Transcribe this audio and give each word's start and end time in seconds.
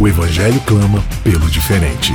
O 0.00 0.06
Evangelho 0.06 0.60
clama 0.60 1.02
pelo 1.24 1.50
diferente. 1.50 2.12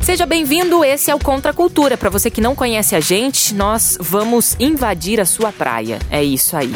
Seja 0.00 0.24
bem-vindo, 0.24 0.84
esse 0.84 1.10
é 1.10 1.14
o 1.14 1.18
Contra 1.18 1.50
a 1.50 1.54
Cultura. 1.54 1.96
Para 1.96 2.08
você 2.08 2.30
que 2.30 2.40
não 2.40 2.54
conhece 2.54 2.94
a 2.94 3.00
gente, 3.00 3.52
nós 3.52 3.98
vamos 4.00 4.54
invadir 4.60 5.20
a 5.20 5.24
sua 5.24 5.50
praia. 5.50 5.98
É 6.10 6.22
isso 6.22 6.56
aí. 6.56 6.72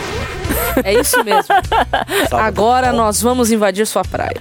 É 0.84 0.94
isso 0.94 1.22
mesmo. 1.24 1.54
Agora 2.32 2.92
nós 2.92 3.20
vamos 3.20 3.50
invadir 3.50 3.86
sua 3.86 4.02
praia. 4.02 4.36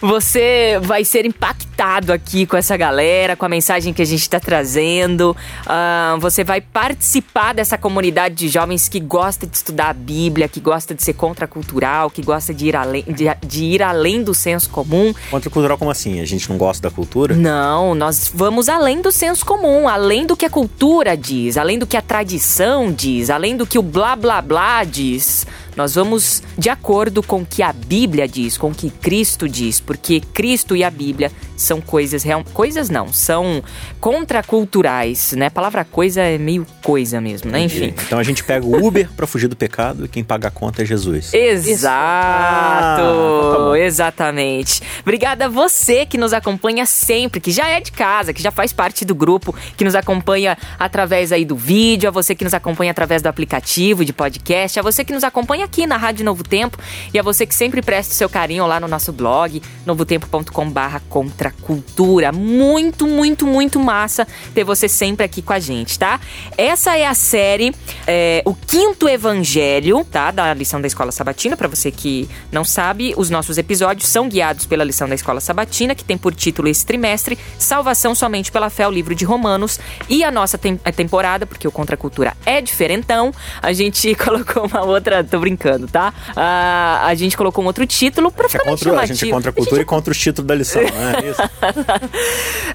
Você 0.00 0.78
vai 0.82 1.04
ser 1.04 1.26
impactado 1.26 2.12
aqui 2.12 2.46
com 2.46 2.56
essa 2.56 2.76
galera, 2.76 3.36
com 3.36 3.44
a 3.44 3.48
mensagem 3.48 3.92
que 3.92 4.02
a 4.02 4.04
gente 4.04 4.22
está 4.22 4.38
trazendo. 4.40 5.36
Uh, 5.66 6.18
você 6.20 6.44
vai 6.44 6.60
participar 6.60 7.54
dessa 7.54 7.76
comunidade 7.76 8.34
de 8.34 8.48
jovens 8.48 8.88
que 8.88 9.00
gosta 9.00 9.46
de 9.46 9.56
estudar 9.56 9.90
a 9.90 9.92
Bíblia, 9.92 10.48
que 10.48 10.60
gosta 10.60 10.94
de 10.94 11.02
ser 11.02 11.14
contracultural, 11.14 12.10
que 12.10 12.22
gosta 12.22 12.52
de 12.52 12.66
ir 12.66 12.76
além, 12.76 13.04
de, 13.04 13.24
de 13.46 13.64
ir 13.64 13.82
além 13.82 14.22
do 14.22 14.34
senso 14.34 14.70
comum. 14.70 15.14
Contracultural 15.30 15.78
como 15.78 15.90
assim? 15.90 16.20
A 16.20 16.24
gente 16.24 16.48
não 16.48 16.56
gosta 16.56 16.88
da 16.88 16.94
cultura? 16.94 17.34
Não, 17.34 17.94
nós 17.94 18.30
vamos 18.34 18.68
além 18.68 19.00
do 19.00 19.10
senso 19.10 19.44
comum, 19.44 19.88
além 19.88 20.26
do 20.26 20.36
que 20.36 20.44
a 20.44 20.50
cultura 20.50 21.16
diz, 21.16 21.56
além 21.56 21.78
do 21.78 21.86
que 21.86 21.96
a 21.96 22.02
tradição 22.02 22.92
diz, 22.92 23.30
além 23.30 23.56
do 23.56 23.66
que 23.66 23.78
o 23.78 23.82
blá 23.82 24.16
blá 24.16 24.40
blá 24.40 24.84
diz. 24.84 25.46
Nós 25.76 25.94
vamos 25.94 26.42
de 26.56 26.68
acordo 26.68 27.22
com 27.22 27.42
o 27.42 27.46
que 27.46 27.62
a 27.62 27.72
Bíblia 27.72 28.28
diz, 28.28 28.56
com 28.56 28.68
o 28.70 28.74
que 28.74 28.90
Cristo 28.90 29.48
diz, 29.48 29.80
porque 29.80 30.20
Cristo 30.20 30.76
e 30.76 30.84
a 30.84 30.90
Bíblia 30.90 31.32
são 31.56 31.80
coisas 31.80 32.22
real, 32.22 32.44
coisas 32.52 32.88
não, 32.88 33.12
são 33.12 33.62
contraculturais, 34.00 35.32
né? 35.32 35.46
A 35.46 35.50
palavra 35.50 35.84
coisa 35.84 36.20
é 36.22 36.38
meio 36.38 36.66
coisa 36.82 37.20
mesmo, 37.20 37.50
né? 37.50 37.60
Enfim. 37.60 37.94
Então 38.06 38.18
a 38.18 38.22
gente 38.22 38.42
pega 38.44 38.66
o 38.66 38.86
Uber 38.86 39.08
para 39.16 39.26
fugir 39.26 39.48
do 39.48 39.56
pecado 39.56 40.04
e 40.04 40.08
quem 40.08 40.24
paga 40.24 40.48
a 40.48 40.50
conta 40.50 40.82
é 40.82 40.84
Jesus. 40.84 41.32
Exato. 41.32 41.94
Ah, 41.94 43.70
tá 43.70 43.78
exatamente. 43.78 44.82
Obrigada 45.02 45.46
a 45.46 45.48
você 45.48 46.04
que 46.06 46.18
nos 46.18 46.32
acompanha 46.32 46.86
sempre, 46.86 47.40
que 47.40 47.50
já 47.50 47.68
é 47.68 47.80
de 47.80 47.92
casa, 47.92 48.32
que 48.32 48.42
já 48.42 48.50
faz 48.50 48.72
parte 48.72 49.04
do 49.04 49.14
grupo, 49.14 49.54
que 49.76 49.84
nos 49.84 49.94
acompanha 49.94 50.56
através 50.78 51.32
aí 51.32 51.44
do 51.44 51.56
vídeo, 51.56 52.08
a 52.08 52.12
você 52.12 52.34
que 52.34 52.44
nos 52.44 52.54
acompanha 52.54 52.90
através 52.90 53.22
do 53.22 53.28
aplicativo 53.28 54.04
de 54.04 54.12
podcast, 54.12 54.78
a 54.78 54.82
você 54.82 55.04
que 55.04 55.12
nos 55.12 55.24
acompanha 55.24 55.63
aqui 55.64 55.86
na 55.86 55.96
Rádio 55.96 56.24
Novo 56.24 56.44
Tempo 56.44 56.78
e 57.12 57.18
a 57.18 57.22
você 57.22 57.46
que 57.46 57.54
sempre 57.54 57.82
presta 57.82 58.14
seu 58.14 58.28
carinho 58.28 58.66
lá 58.66 58.78
no 58.78 58.86
nosso 58.86 59.12
blog, 59.12 59.60
novotempo.com/barra 59.84 61.00
contracultura. 61.08 62.30
Muito, 62.30 63.06
muito, 63.06 63.46
muito 63.46 63.80
massa 63.80 64.26
ter 64.54 64.62
você 64.62 64.88
sempre 64.88 65.24
aqui 65.24 65.42
com 65.42 65.52
a 65.52 65.58
gente, 65.58 65.98
tá? 65.98 66.20
Essa 66.56 66.96
é 66.96 67.06
a 67.06 67.14
série, 67.14 67.74
é, 68.06 68.42
o 68.44 68.54
quinto 68.54 69.08
evangelho, 69.08 70.04
tá? 70.04 70.30
Da 70.30 70.52
lição 70.54 70.80
da 70.80 70.86
Escola 70.86 71.10
Sabatina. 71.10 71.56
Para 71.56 71.68
você 71.68 71.90
que 71.90 72.28
não 72.52 72.64
sabe, 72.64 73.14
os 73.16 73.30
nossos 73.30 73.58
episódios 73.58 74.08
são 74.08 74.28
guiados 74.28 74.66
pela 74.66 74.84
lição 74.84 75.08
da 75.08 75.14
Escola 75.14 75.40
Sabatina, 75.40 75.94
que 75.94 76.04
tem 76.04 76.18
por 76.18 76.34
título 76.34 76.68
esse 76.68 76.84
trimestre 76.84 77.38
Salvação 77.58 78.14
somente 78.14 78.52
pela 78.52 78.68
fé, 78.68 78.86
o 78.86 78.90
livro 78.90 79.14
de 79.14 79.24
Romanos. 79.24 79.80
E 80.08 80.22
a 80.22 80.30
nossa 80.30 80.58
tem 80.58 80.78
a 80.84 80.92
temporada, 80.92 81.46
porque 81.46 81.66
o 81.66 81.72
Contracultura 81.72 82.36
é 82.44 82.60
diferentão, 82.60 83.32
a 83.62 83.72
gente 83.72 84.14
colocou 84.16 84.66
uma 84.66 84.84
outra. 84.84 85.24
Tô 85.24 85.40
brincando 85.40 85.53
brincando, 85.54 85.86
tá? 85.86 86.12
Ah, 86.36 87.06
a 87.06 87.14
gente 87.14 87.36
colocou 87.36 87.62
um 87.62 87.66
outro 87.66 87.86
título 87.86 88.30
pra 88.30 88.48
ficar 88.48 88.64
mais 88.64 88.80
chamativo. 88.80 89.00
A 89.00 89.06
gente 89.06 89.28
é 89.28 89.32
contra 89.32 89.50
a 89.50 89.52
cultura 89.52 89.76
a 89.76 89.78
gente... 89.78 89.86
e 89.86 89.88
contra 89.88 90.12
os 90.12 90.18
títulos 90.18 90.46
da 90.46 90.54
lição, 90.54 90.82
né? 90.82 91.14
É 91.22 91.30
isso? 91.30 91.42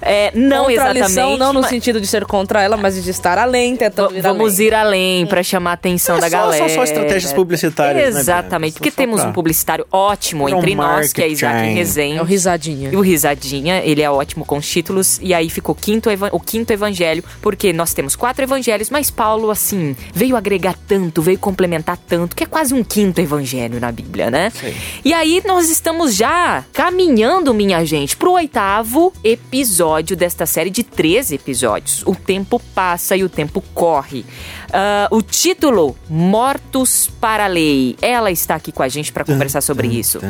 é, 0.02 0.32
não 0.34 0.64
contra 0.64 0.72
exatamente. 0.72 1.02
A 1.02 1.08
lição, 1.08 1.36
não 1.36 1.52
no 1.52 1.60
mas... 1.60 1.70
sentido 1.70 2.00
de 2.00 2.06
ser 2.06 2.24
contra 2.24 2.62
ela, 2.62 2.76
mas 2.76 3.02
de 3.02 3.10
estar 3.10 3.38
além, 3.38 3.76
tentando 3.76 4.16
ir 4.16 4.22
Vamos 4.22 4.54
além. 4.54 4.66
ir 4.66 4.74
além 4.74 5.26
pra 5.26 5.42
chamar 5.42 5.70
a 5.70 5.74
atenção 5.74 6.16
é 6.16 6.20
da 6.20 6.30
só, 6.30 6.36
galera. 6.36 6.68
São 6.68 6.76
só 6.76 6.84
estratégias 6.84 7.32
publicitárias, 7.32 8.14
né, 8.14 8.20
Exatamente, 8.20 8.74
né, 8.74 8.78
porque 8.78 8.90
temos 8.90 9.20
pra... 9.20 9.30
um 9.30 9.32
publicitário 9.32 9.86
ótimo 9.92 10.48
é 10.48 10.52
entre 10.52 10.74
nós, 10.74 11.12
que 11.12 11.22
é 11.22 11.28
Isaac 11.28 11.68
Rezende. 11.74 12.18
É 12.18 12.22
o 12.22 12.24
Risadinha. 12.24 12.90
E 12.92 12.96
o 12.96 13.00
Risadinha, 13.00 13.82
ele 13.84 14.02
é 14.02 14.10
ótimo 14.10 14.44
com 14.44 14.56
os 14.56 14.68
títulos, 14.68 15.18
e 15.22 15.34
aí 15.34 15.50
ficou 15.50 15.74
quinto, 15.74 16.08
o 16.32 16.40
quinto 16.40 16.72
evangelho, 16.72 17.22
porque 17.42 17.72
nós 17.72 17.92
temos 17.92 18.16
quatro 18.16 18.44
evangelhos, 18.44 18.90
mas 18.90 19.10
Paulo, 19.10 19.50
assim, 19.50 19.96
veio 20.14 20.36
agregar 20.36 20.74
tanto, 20.88 21.22
veio 21.22 21.38
complementar 21.38 21.96
tanto, 21.96 22.34
que 22.36 22.44
é 22.44 22.46
quase 22.46 22.69
um 22.72 22.82
quinto 22.84 23.20
evangelho 23.20 23.40
evangelho 23.40 23.80
na 23.80 23.90
Bíblia, 23.90 24.30
né? 24.30 24.50
Sim. 24.50 24.74
E 25.04 25.12
aí 25.12 25.42
nós 25.46 25.70
estamos 25.70 26.14
já 26.14 26.64
caminhando, 26.72 27.52
minha 27.52 27.84
gente, 27.84 28.16
pro 28.16 28.32
oitavo 28.32 29.12
episódio 29.24 30.16
desta 30.16 30.46
série 30.46 30.70
de 30.70 30.82
13 30.82 31.34
episódios. 31.34 32.02
O 32.06 32.14
tempo 32.14 32.60
passa 32.74 33.16
e 33.16 33.24
o 33.24 33.28
tempo 33.28 33.62
corre. 33.74 34.20
Uh, 34.68 35.16
o 35.16 35.22
título 35.22 35.96
Mortos 36.08 37.10
para 37.20 37.44
a 37.44 37.48
Lei. 37.48 37.96
Ela 38.00 38.30
está 38.30 38.54
aqui 38.54 38.70
com 38.70 38.82
a 38.82 38.88
gente 38.88 39.12
para 39.12 39.24
conversar 39.24 39.60
sobre 39.60 39.88
isso. 39.88 40.20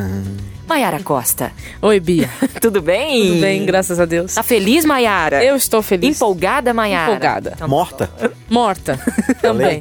Maiara 0.66 1.02
Costa. 1.02 1.52
Oi, 1.82 1.98
Bia. 2.00 2.30
Tudo 2.60 2.80
bem? 2.80 3.26
Tudo 3.26 3.40
bem, 3.40 3.66
graças 3.66 3.98
a 3.98 4.04
Deus. 4.04 4.34
Tá 4.34 4.42
feliz, 4.42 4.84
Maiara? 4.84 5.44
Eu 5.44 5.56
estou 5.56 5.82
feliz. 5.82 6.16
Empolgada, 6.16 6.72
Maiara? 6.72 7.10
Empolgada. 7.10 7.52
Então, 7.56 7.68
Morta? 7.68 8.10
Morta. 8.48 8.98
Também. 9.42 9.80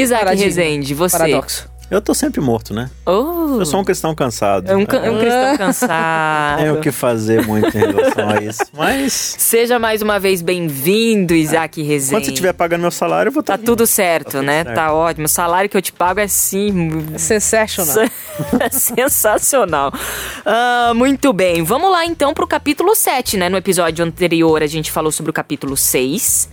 Isaac 0.00 0.24
Paradinho. 0.24 0.46
Rezende, 0.46 0.94
você. 0.94 1.18
Paradoxo. 1.18 1.68
Eu 1.90 2.02
tô 2.02 2.12
sempre 2.12 2.38
morto, 2.38 2.74
né? 2.74 2.90
Oh. 3.06 3.56
Eu 3.60 3.64
sou 3.64 3.80
um 3.80 3.84
cristão 3.84 4.14
cansado. 4.14 4.70
É 4.70 4.76
um, 4.76 4.80
é 4.80 5.10
um 5.10 5.18
cristão 5.18 5.56
cansado. 5.56 6.58
Tem 6.58 6.70
o 6.70 6.80
que 6.80 6.92
fazer 6.92 7.46
muito 7.46 7.74
em 7.74 7.80
relação 7.80 8.28
a 8.28 8.42
isso. 8.42 8.62
Mas. 8.74 9.36
Seja 9.38 9.78
mais 9.78 10.02
uma 10.02 10.20
vez 10.20 10.42
bem-vindo, 10.42 11.32
Isaac 11.32 11.80
Rezende. 11.82 12.10
Quando 12.10 12.24
você 12.26 12.30
estiver 12.30 12.52
pagando 12.52 12.82
meu 12.82 12.90
salário, 12.90 13.30
eu 13.30 13.32
vou 13.32 13.40
estar. 13.40 13.54
Tá, 13.54 13.58
tá 13.58 13.64
tudo 13.64 13.86
certo, 13.86 14.32
tá 14.32 14.42
né? 14.42 14.64
Certo. 14.64 14.76
Tá 14.76 14.92
ótimo. 14.92 15.24
O 15.24 15.28
salário 15.28 15.70
que 15.70 15.78
eu 15.78 15.82
te 15.82 15.90
pago 15.90 16.20
é 16.20 16.28
sim. 16.28 17.16
Sensacional. 17.16 18.10
Sensacional. 18.70 19.90
Uh, 20.44 20.94
muito 20.94 21.32
bem. 21.32 21.62
Vamos 21.62 21.90
lá 21.90 22.04
então 22.04 22.34
pro 22.34 22.46
capítulo 22.46 22.94
7, 22.94 23.38
né? 23.38 23.48
No 23.48 23.56
episódio 23.56 24.04
anterior 24.04 24.62
a 24.62 24.66
gente 24.66 24.92
falou 24.92 25.10
sobre 25.10 25.30
o 25.30 25.32
capítulo 25.32 25.74
6. 25.74 26.50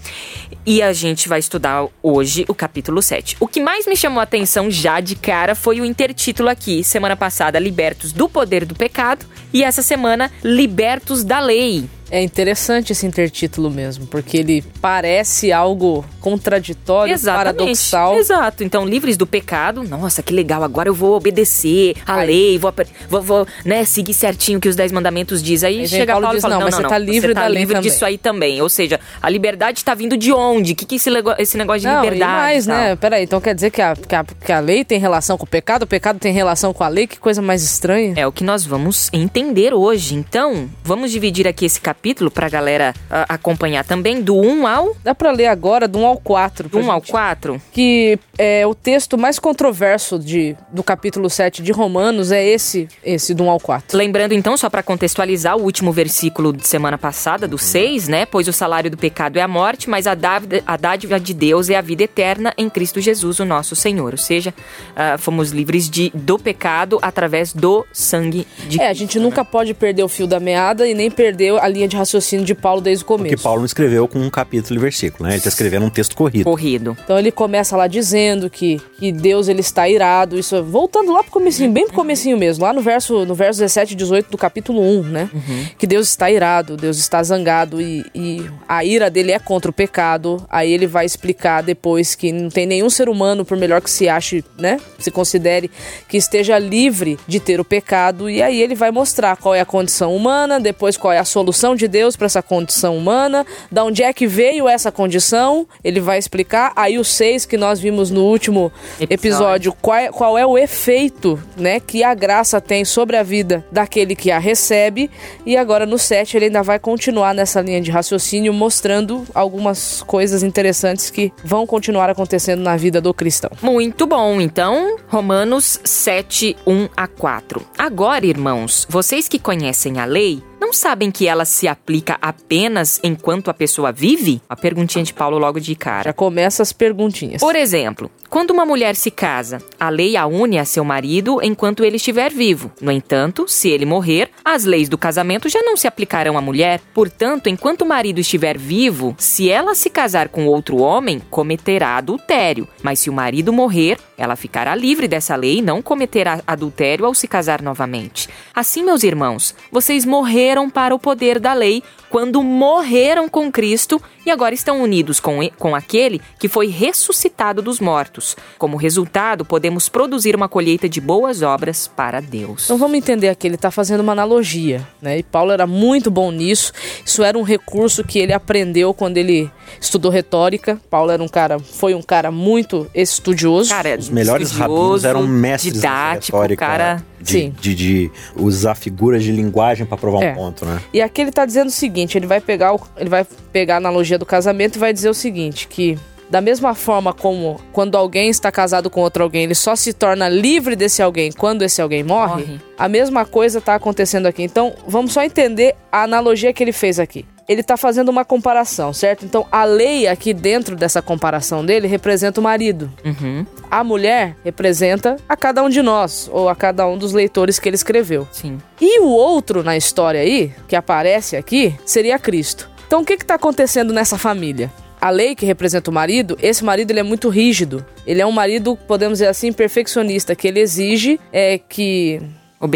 E 0.68 0.82
a 0.82 0.92
gente 0.94 1.30
vai 1.30 1.38
estudar 1.38 1.86
hoje 2.02 2.44
o 2.48 2.56
capítulo 2.56 3.00
7. 3.00 3.38
O 3.40 3.48
que 3.48 3.62
mais 3.62 3.86
me 3.86 3.96
chamou 3.96 4.20
a 4.20 4.24
atenção 4.24 4.72
já 4.72 5.00
de 5.00 5.16
cara 5.16 5.54
foi 5.54 5.80
o 5.80 5.86
intertítulo 5.86 6.50
aqui. 6.50 6.84
Semana 6.84 7.16
passada, 7.16 7.60
Libertos 7.60 8.12
do 8.12 8.28
Poder 8.28 8.66
do 8.66 8.74
Pecado. 8.74 9.28
E 9.54 9.64
essa 9.64 9.84
semana, 9.84 10.32
Libertos 10.44 11.24
da 11.24 11.40
Lei. 11.40 11.88
É 12.16 12.22
interessante 12.22 12.94
esse 12.94 13.06
intertítulo 13.06 13.70
mesmo, 13.70 14.08
porque 14.08 14.38
ele 14.38 14.64
parece 14.80 15.52
algo 15.52 16.06
contraditório, 16.22 17.14
Exatamente. 17.14 17.58
paradoxal. 17.58 18.16
Exato. 18.16 18.64
Então, 18.64 18.86
livres 18.86 19.18
do 19.18 19.28
pecado, 19.28 19.84
nossa, 19.84 20.24
que 20.24 20.34
legal, 20.34 20.64
agora 20.64 20.88
eu 20.88 20.94
vou 20.94 21.18
obedecer 21.18 21.94
a 22.08 22.20
Aí. 22.20 22.28
lei, 22.28 22.58
vou, 22.58 22.74
vou, 23.10 23.22
vou 23.22 23.48
né, 23.66 23.84
seguir 23.84 24.14
certinho 24.14 24.60
o 24.60 24.62
que 24.62 24.70
os 24.70 24.78
dez 24.78 24.94
mandamentos 24.94 25.44
diz. 25.44 25.62
Aí, 25.62 25.82
aí 25.82 25.88
chega 25.90 26.14
Paulo, 26.14 26.28
Paulo 26.28 26.38
diz, 26.38 26.40
e 26.40 26.42
fala, 26.44 26.54
não, 26.54 26.60
não, 26.62 26.68
mas 26.68 26.76
não, 26.76 26.84
você 26.84 26.88
tá 26.88 26.98
livre 26.98 27.28
você 27.28 27.34
tá 27.34 27.42
da 27.42 27.50
livre 27.50 27.74
lei 27.74 27.84
disso 27.84 28.00
também. 28.00 28.14
aí 28.14 28.18
também. 28.18 28.62
Ou 28.62 28.70
seja, 28.70 28.98
a 29.22 29.30
liberdade 29.30 29.80
está 29.80 29.94
vindo 29.94 30.16
de 30.16 30.32
onde? 30.32 30.72
O 30.72 30.76
que, 30.78 30.86
que 30.86 30.96
esse, 30.96 31.10
esse 31.38 31.58
negócio 31.58 31.82
de 31.82 31.88
não, 31.88 32.02
liberdade? 32.02 32.32
E 32.32 32.34
mais, 32.34 32.66
né? 32.66 32.96
Peraí, 32.96 33.26
então 33.26 33.42
quer 33.42 33.54
dizer 33.54 33.72
que 33.72 33.82
a, 33.82 33.94
que, 33.94 34.16
a, 34.16 34.24
que 34.24 34.54
a 34.54 34.62
lei 34.62 34.86
tem 34.86 35.02
relação 35.02 35.38
com 35.38 35.44
o 35.44 35.50
pecado, 35.50 35.84
o 35.84 35.88
pecado 35.88 36.18
tem 36.18 36.32
relação 36.32 36.74
com 36.74 36.86
a 36.86 36.88
lei? 36.88 37.08
Que 37.08 37.20
coisa 37.20 37.42
mais 37.42 37.62
estranha. 37.62 38.14
É 38.16 38.26
o 38.26 38.32
que 38.32 38.46
nós 38.46 38.64
vamos 38.66 39.10
entender 39.12 39.74
hoje. 39.74 40.16
Então, 40.16 40.70
vamos 40.82 41.12
dividir 41.12 41.46
aqui 41.46 41.66
esse 41.66 41.82
capítulo 41.82 42.05
pra 42.14 42.50
galera 42.50 42.94
uh, 43.10 43.26
acompanhar 43.28 43.84
também, 43.84 44.22
do 44.22 44.36
1 44.36 44.68
ao. 44.68 44.96
Dá 45.04 45.16
pra 45.16 45.32
ler 45.32 45.48
agora, 45.48 45.88
do 45.88 46.00
1 46.00 46.06
ao 46.06 46.18
4. 46.18 46.70
Do 46.70 46.80
1 46.80 46.92
ao 46.92 47.02
4? 47.02 47.62
Que 47.72 48.20
é 48.38 48.66
o 48.68 48.76
texto 48.76 49.18
mais 49.18 49.40
controverso 49.40 50.20
de, 50.20 50.56
do 50.72 50.84
capítulo 50.84 51.30
7 51.30 51.64
de 51.64 51.72
Romanos 51.72 52.32
é 52.32 52.46
esse, 52.46 52.88
esse 53.04 53.34
do 53.34 53.44
1 53.46 53.50
ao 53.50 53.60
4. 53.60 53.98
Lembrando 53.98 54.34
então, 54.34 54.56
só 54.58 54.70
para 54.70 54.84
contextualizar, 54.84 55.58
o 55.58 55.64
último 55.64 55.92
versículo 55.92 56.54
de 56.54 56.68
semana 56.68 56.98
passada, 56.98 57.48
do 57.48 57.58
6, 57.58 58.08
né? 58.08 58.26
Pois 58.26 58.48
o 58.48 58.54
salário 58.54 58.92
do 58.92 58.98
pecado 58.98 59.38
é 59.38 59.42
a 59.42 59.48
morte, 59.48 59.90
mas 59.90 60.08
a 60.08 60.14
dádiva, 60.14 60.62
a 60.66 60.78
dádiva 60.78 61.20
de 61.20 61.34
Deus 61.34 61.70
é 61.70 61.76
a 61.76 61.82
vida 61.82 62.04
eterna 62.04 62.54
em 62.58 62.70
Cristo 62.70 63.02
Jesus, 63.02 63.40
o 63.40 63.46
nosso 63.46 63.76
Senhor. 63.76 64.14
Ou 64.14 64.18
seja, 64.18 64.54
uh, 64.92 65.18
fomos 65.18 65.52
livres 65.52 65.90
de, 65.90 66.12
do 66.14 66.38
pecado 66.38 67.00
através 67.02 67.54
do 67.54 67.86
sangue 67.92 68.48
de 68.68 68.82
É, 68.82 68.90
a 68.90 68.94
gente 68.94 69.20
nunca 69.20 69.44
pode 69.46 69.74
perder 69.74 70.04
o 70.04 70.08
fio 70.08 70.28
da 70.28 70.40
meada 70.40 70.88
e 70.88 70.94
nem 70.94 71.10
perder 71.10 71.58
a 71.60 71.68
linha 71.68 71.85
linha 71.86 71.88
de 71.88 71.96
raciocínio 71.96 72.46
de 72.46 72.54
Paulo 72.54 72.82
desde 72.82 73.04
o 73.04 73.08
começo. 73.08 73.30
Porque 73.30 73.44
Paulo 73.44 73.60
não 73.60 73.66
escreveu 73.66 74.08
com 74.08 74.20
um 74.20 74.30
capítulo 74.30 74.80
e 74.80 74.82
versículo, 74.82 75.26
né? 75.26 75.32
Ele 75.32 75.38
está 75.38 75.50
escrevendo 75.50 75.86
um 75.86 75.90
texto 75.90 76.16
corrido. 76.16 76.44
Corrido. 76.44 76.98
Então 77.04 77.18
ele 77.18 77.32
começa 77.32 77.78
lá 77.78 77.88
dizendo 77.88 78.50
que, 78.50 78.82
que 78.98 79.12
Deus 79.12 79.48
ele 79.48 79.62
está 79.62 79.88
irado, 79.88 80.38
isso 80.38 80.62
voltando 80.64 81.14
lá 81.14 81.24
pro 81.24 81.32
comecinho, 81.32 81.72
bem 81.72 81.86
pro 81.86 81.96
comecinho 81.96 82.38
mesmo, 82.38 82.64
lá 82.66 82.74
no 82.74 82.82
verso 82.82 83.26
no 83.26 83.36
verso 83.36 83.60
17 83.60 83.94
e 83.94 83.96
18 83.96 84.30
do 84.30 84.38
capítulo 84.38 84.82
1, 84.82 85.04
né? 85.04 85.30
Uhum. 85.34 85.66
Que 85.78 85.88
Deus 85.88 86.10
está 86.10 86.30
irado, 86.30 86.76
Deus 86.76 86.98
está 86.98 87.22
zangado 87.24 87.82
e, 87.82 88.06
e 88.14 88.46
a 88.68 88.84
ira 88.84 89.10
dele 89.10 89.32
é 89.32 89.40
contra 89.40 89.70
o 89.70 89.74
pecado. 89.74 90.44
Aí 90.50 90.72
ele 90.72 90.88
vai 90.88 91.06
explicar 91.06 91.62
depois 91.62 92.16
que 92.16 92.32
não 92.32 92.50
tem 92.50 92.66
nenhum 92.66 92.90
ser 92.90 93.10
humano, 93.10 93.46
por 93.46 93.58
melhor 93.58 93.82
que 93.82 93.90
se 93.90 94.10
ache, 94.10 94.44
né? 94.58 94.80
Se 95.00 95.12
considere 95.12 95.70
que 96.08 96.18
esteja 96.18 96.58
livre 96.58 97.18
de 97.28 97.40
ter 97.40 97.60
o 97.60 97.66
pecado. 97.66 98.30
E 98.30 98.42
aí 98.42 98.62
ele 98.62 98.76
vai 98.76 98.92
mostrar 98.92 99.38
qual 99.38 99.54
é 99.54 99.62
a 99.62 99.66
condição 99.66 100.16
humana, 100.16 100.60
depois 100.60 100.98
qual 100.98 101.14
é 101.14 101.20
a 101.20 101.26
solução 101.26 101.75
de 101.76 101.88
Deus 101.88 102.16
para 102.16 102.26
essa 102.26 102.42
condição 102.42 102.98
humana, 102.98 103.46
da 103.72 103.84
onde 103.84 104.04
é 104.04 104.14
que 104.14 104.28
veio 104.28 104.68
essa 104.68 104.92
condição. 104.92 105.68
Ele 105.84 106.00
vai 106.00 106.18
explicar. 106.18 106.72
Aí 106.76 106.98
os 106.98 107.08
seis 107.08 107.46
que 107.46 107.58
nós 107.58 107.80
vimos 107.80 108.10
no 108.10 108.24
último 108.24 108.72
Episódio. 109.00 109.14
episódio, 109.14 109.74
qual 109.82 109.98
é, 109.98 110.10
qual 110.10 110.38
é 110.38 110.46
o 110.46 110.58
efeito, 110.58 111.40
né, 111.58 111.80
que 111.80 112.04
a 112.04 112.14
graça 112.14 112.62
tem 112.62 112.86
sobre 112.86 113.18
a 113.18 113.24
vida 113.24 113.66
daquele 113.72 114.16
que 114.16 114.32
a 114.32 114.40
recebe. 114.40 115.10
E 115.46 115.58
agora 115.58 115.86
no 115.86 115.98
7 115.98 116.38
ele 116.38 116.46
ainda 116.46 116.64
vai 116.64 116.80
continuar 116.80 117.34
nessa 117.34 117.62
linha 117.62 117.82
de 117.82 117.92
raciocínio, 117.92 118.54
mostrando 118.54 119.26
algumas 119.34 120.04
coisas 120.04 120.44
interessantes 120.44 121.10
que 121.10 121.32
vão 121.44 121.66
continuar 121.66 122.10
acontecendo 122.10 122.62
na 122.62 122.78
vida 122.78 123.02
do 123.02 123.14
cristão. 123.14 123.52
Muito 123.62 124.06
bom. 124.06 124.40
Então, 124.40 124.98
Romanos 125.08 125.80
7, 125.84 126.56
1 126.66 126.90
a 126.96 127.08
4. 127.08 127.66
Agora, 127.78 128.26
irmãos, 128.26 128.86
vocês 128.90 129.28
que 129.28 129.40
conhecem 129.40 130.00
a 130.00 130.06
lei, 130.06 130.42
não 130.60 130.74
sabem 130.74 131.12
que 131.12 131.28
ela 131.28 131.46
se 131.46 131.68
aplica 131.68 132.18
apenas 132.22 133.00
enquanto 133.04 133.50
a 133.50 133.54
pessoa 133.54 133.92
vive? 133.92 134.42
A 134.50 134.56
perguntinha 134.56 135.04
de 135.04 135.14
Paulo 135.14 135.38
logo 135.38 135.60
de 135.60 135.74
Já 135.74 135.78
cara. 135.78 136.14
começa 136.14 136.64
as 136.64 136.74
perguntinhas. 136.74 137.42
Por 137.42 137.56
exemplo, 137.56 138.10
quando 138.36 138.52
uma 138.52 138.66
mulher 138.66 138.98
se 138.98 139.10
casa, 139.10 139.60
a 139.80 139.88
lei 139.88 140.18
a 140.18 140.28
une 140.28 140.60
a 140.60 140.66
seu 140.66 140.84
marido 140.84 141.40
enquanto 141.42 141.86
ele 141.86 141.96
estiver 141.96 142.34
vivo. 142.34 142.70
No 142.82 142.92
entanto, 142.92 143.48
se 143.48 143.70
ele 143.70 143.86
morrer, 143.86 144.30
as 144.44 144.66
leis 144.66 144.90
do 144.90 144.98
casamento 144.98 145.48
já 145.48 145.62
não 145.62 145.78
se 145.78 145.88
aplicarão 145.88 146.38
à 146.38 146.42
mulher. 146.42 146.82
Portanto, 146.94 147.48
enquanto 147.48 147.84
o 147.84 147.86
marido 147.86 148.20
estiver 148.20 148.58
vivo, 148.58 149.16
se 149.18 149.50
ela 149.50 149.74
se 149.74 149.90
casar 149.90 150.28
com 150.28 150.48
outro 150.48 150.80
homem, 150.80 151.22
cometerá 151.30 151.96
adultério. 151.96 152.68
Mas 152.84 153.00
se 153.00 153.10
o 153.10 153.14
marido 153.14 153.54
morrer, 153.54 153.98
ela 154.18 154.36
ficará 154.36 154.76
livre 154.76 155.08
dessa 155.08 155.34
lei 155.38 155.60
e 155.60 155.62
não 155.62 155.82
cometerá 155.82 156.42
adultério 156.46 157.06
ao 157.06 157.14
se 157.14 157.30
casar 157.30 157.62
novamente. 157.62 158.28
Assim, 158.54 158.84
meus 158.84 159.04
irmãos, 159.04 159.56
vocês 159.72 160.04
morreram 160.04 160.70
para 160.70 160.94
o 160.94 161.00
poder 161.00 161.40
da 161.40 161.54
lei 161.54 161.82
quando 162.10 162.44
morreram 162.44 163.28
com 163.28 163.52
Cristo 163.52 164.02
e 164.26 164.32
agora 164.32 164.56
estão 164.56 164.82
unidos 164.82 165.20
com, 165.20 165.40
com 165.58 165.76
aquele 165.76 166.22
que 166.40 166.48
foi 166.48 166.68
ressuscitado 166.68 167.62
dos 167.62 167.80
mortos. 167.80 168.25
Como 168.58 168.78
resultado, 168.78 169.44
podemos 169.46 169.90
produzir 169.90 170.36
uma 170.36 170.48
colheita 170.48 170.88
de 170.88 171.02
boas 171.02 171.42
obras 171.42 171.88
para 171.88 172.22
Deus. 172.22 172.64
Então 172.66 172.78
vamos 172.78 172.98
entender 172.98 173.28
aqui, 173.30 173.48
ele 173.48 173.56
está 173.56 173.70
fazendo 173.70 174.00
uma 174.00 174.14
analogia, 174.14 174.88
né? 175.02 175.20
E 175.20 175.24
Paulo 175.24 175.52
era 175.52 175.68
muito 175.68 176.10
bom 176.10 176.32
nisso. 176.32 176.72
Isso 177.06 177.22
era 177.24 177.38
um 177.38 177.44
recurso 177.44 178.04
que 178.04 178.18
ele 178.20 178.34
aprendeu 178.34 178.94
quando 178.94 179.18
ele 179.18 179.50
estudou 179.80 180.10
retórica. 180.12 180.80
Paulo 180.90 181.12
era 181.12 181.22
um 181.22 181.28
cara, 181.28 181.60
foi 181.60 181.94
um 181.94 182.02
cara 182.02 182.32
muito 182.32 182.88
estudioso. 182.96 183.70
Cara, 183.70 183.98
Os 183.98 184.10
melhores 184.10 184.52
rabinos 184.52 185.04
eram 185.04 185.28
mestres 185.28 185.74
didático, 185.74 186.38
retórica, 186.38 186.66
cara. 186.66 187.04
de, 187.20 187.32
Sim. 187.32 187.54
de, 187.60 187.76
de 187.76 188.12
usar 188.36 188.76
figuras 188.76 189.24
de 189.24 189.32
linguagem 189.32 189.86
para 189.86 189.98
provar 189.98 190.24
É. 190.24 190.32
um 190.32 190.36
ponto, 190.36 190.66
né? 190.66 190.80
E 190.94 191.02
aqui 191.02 191.22
ele 191.22 191.32
tá 191.32 191.46
dizendo 191.46 191.68
o 191.68 191.72
seguinte, 191.72 192.18
ele 192.18 192.28
vai 192.28 192.40
pegar 192.40 192.74
o, 192.74 192.82
ele 192.98 193.10
vai 193.10 193.26
pegar 193.52 193.76
a 193.76 193.78
analogia 193.78 194.18
do 194.18 194.26
casamento 194.26 194.76
e 194.76 194.80
vai 194.80 194.94
dizer 194.94 195.10
o 195.10 195.14
seguinte, 195.14 195.68
que 195.68 195.98
da 196.30 196.42
mesma 196.42 196.74
forma 196.74 197.14
como 197.14 197.60
quando 197.72 197.96
alguém 197.96 198.30
está 198.30 198.52
casado 198.52 198.90
com 198.90 199.02
outro 199.02 199.24
alguém, 199.24 199.44
ele 199.44 199.56
só 199.56 199.76
se 199.76 199.94
torna 199.94 200.28
livre 200.28 200.76
desse 200.76 201.02
alguém 201.02 201.32
quando 201.32 201.62
esse 201.62 201.82
alguém 201.82 202.04
morre, 202.04 202.44
Morre. 202.46 202.62
a 202.78 202.90
mesma 202.90 203.26
coisa 203.26 203.62
tá 203.62 203.76
acontecendo 203.76 204.26
aqui. 204.26 204.44
Então, 204.44 204.74
vamos 204.88 205.14
só 205.14 205.24
entender 205.24 205.76
a 205.92 206.04
analogia 206.04 206.52
que 206.54 206.64
ele 206.64 206.72
fez 206.72 207.00
aqui. 207.00 207.26
Ele 207.48 207.62
tá 207.62 207.78
fazendo 207.78 208.10
uma 208.10 208.26
comparação, 208.26 208.92
certo? 208.92 209.24
Então, 209.24 209.46
a 209.52 209.64
lei 209.66 210.08
aqui 210.08 210.34
dentro 210.34 210.76
dessa 210.76 211.00
comparação 211.00 211.64
dele 211.64 211.88
representa 211.88 212.40
o 212.40 212.44
marido. 212.44 212.92
Uhum, 213.06 213.46
A 213.70 213.84
mulher 213.84 214.36
representa 214.44 215.18
a 215.30 215.38
cada 215.38 215.62
um 215.62 215.70
de 215.70 215.84
nós, 215.84 216.28
ou 216.34 216.50
a 216.50 216.56
cada 216.56 216.88
um 216.88 216.98
dos 216.98 217.14
leitores 217.14 217.60
que 217.60 217.70
ele 217.70 217.76
escreveu. 217.76 218.28
sim. 218.32 218.58
E 218.82 219.00
o 219.00 219.10
outro 219.10 219.62
na 219.64 219.78
história 219.78 220.22
aí, 220.22 220.52
que 220.68 220.76
aparece 220.76 221.36
aqui, 221.38 221.76
seria 221.86 222.18
Cristo. 222.18 222.68
Então 222.88 223.02
o 223.02 223.06
que 223.06 223.14
está 223.14 223.36
acontecendo 223.36 223.94
nessa 223.94 224.18
família? 224.18 224.72
A 225.00 225.10
lei 225.10 225.36
que 225.36 225.46
representa 225.46 225.92
o 225.92 225.94
marido, 225.94 226.38
esse 226.42 226.64
marido 226.64 226.92
ele 226.92 227.00
é 227.00 227.04
muito 227.04 227.30
rígido. 227.30 227.86
Ele 228.06 228.22
é 228.22 228.26
um 228.26 228.32
marido, 228.32 228.78
podemos 228.88 229.20
dizer 229.20 229.28
assim, 229.28 229.52
perfeccionista, 229.54 230.36
que 230.36 230.48
ele 230.48 230.60
exige 230.60 231.20
é, 231.32 231.58
que 231.58 232.22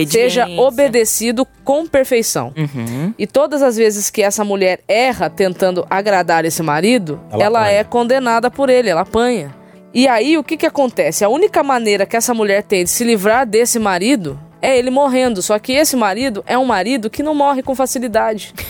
seja 0.07 0.47
obedecido 0.47 1.47
com 1.63 1.87
perfeição. 1.87 2.53
Uhum. 2.55 3.13
E 3.17 3.25
todas 3.25 3.61
as 3.61 3.77
vezes 3.77 4.09
que 4.09 4.21
essa 4.21 4.43
mulher 4.43 4.81
erra 4.87 5.29
tentando 5.29 5.85
agradar 5.89 6.45
esse 6.45 6.61
marido, 6.61 7.19
Ela 7.31 7.43
ela, 7.43 7.71
é 7.71 7.83
condenada 7.83 8.51
por 8.51 8.69
ele, 8.69 8.89
ela 8.89 9.01
apanha. 9.01 9.55
E 9.93 10.07
aí 10.07 10.37
o 10.37 10.43
que 10.43 10.57
que 10.57 10.65
acontece? 10.65 11.23
A 11.23 11.29
única 11.29 11.63
maneira 11.63 12.05
que 12.05 12.15
essa 12.15 12.33
mulher 12.33 12.63
tem 12.63 12.83
de 12.83 12.89
se 12.89 13.03
livrar 13.03 13.45
desse 13.45 13.79
marido 13.79 14.39
é 14.61 14.77
ele 14.77 14.91
morrendo. 14.91 15.41
Só 15.41 15.57
que 15.57 15.73
esse 15.73 15.95
marido 15.95 16.43
é 16.45 16.57
um 16.57 16.65
marido 16.65 17.09
que 17.09 17.23
não 17.23 17.33
morre 17.33 17.63
com 17.63 17.73
facilidade. 17.73 18.53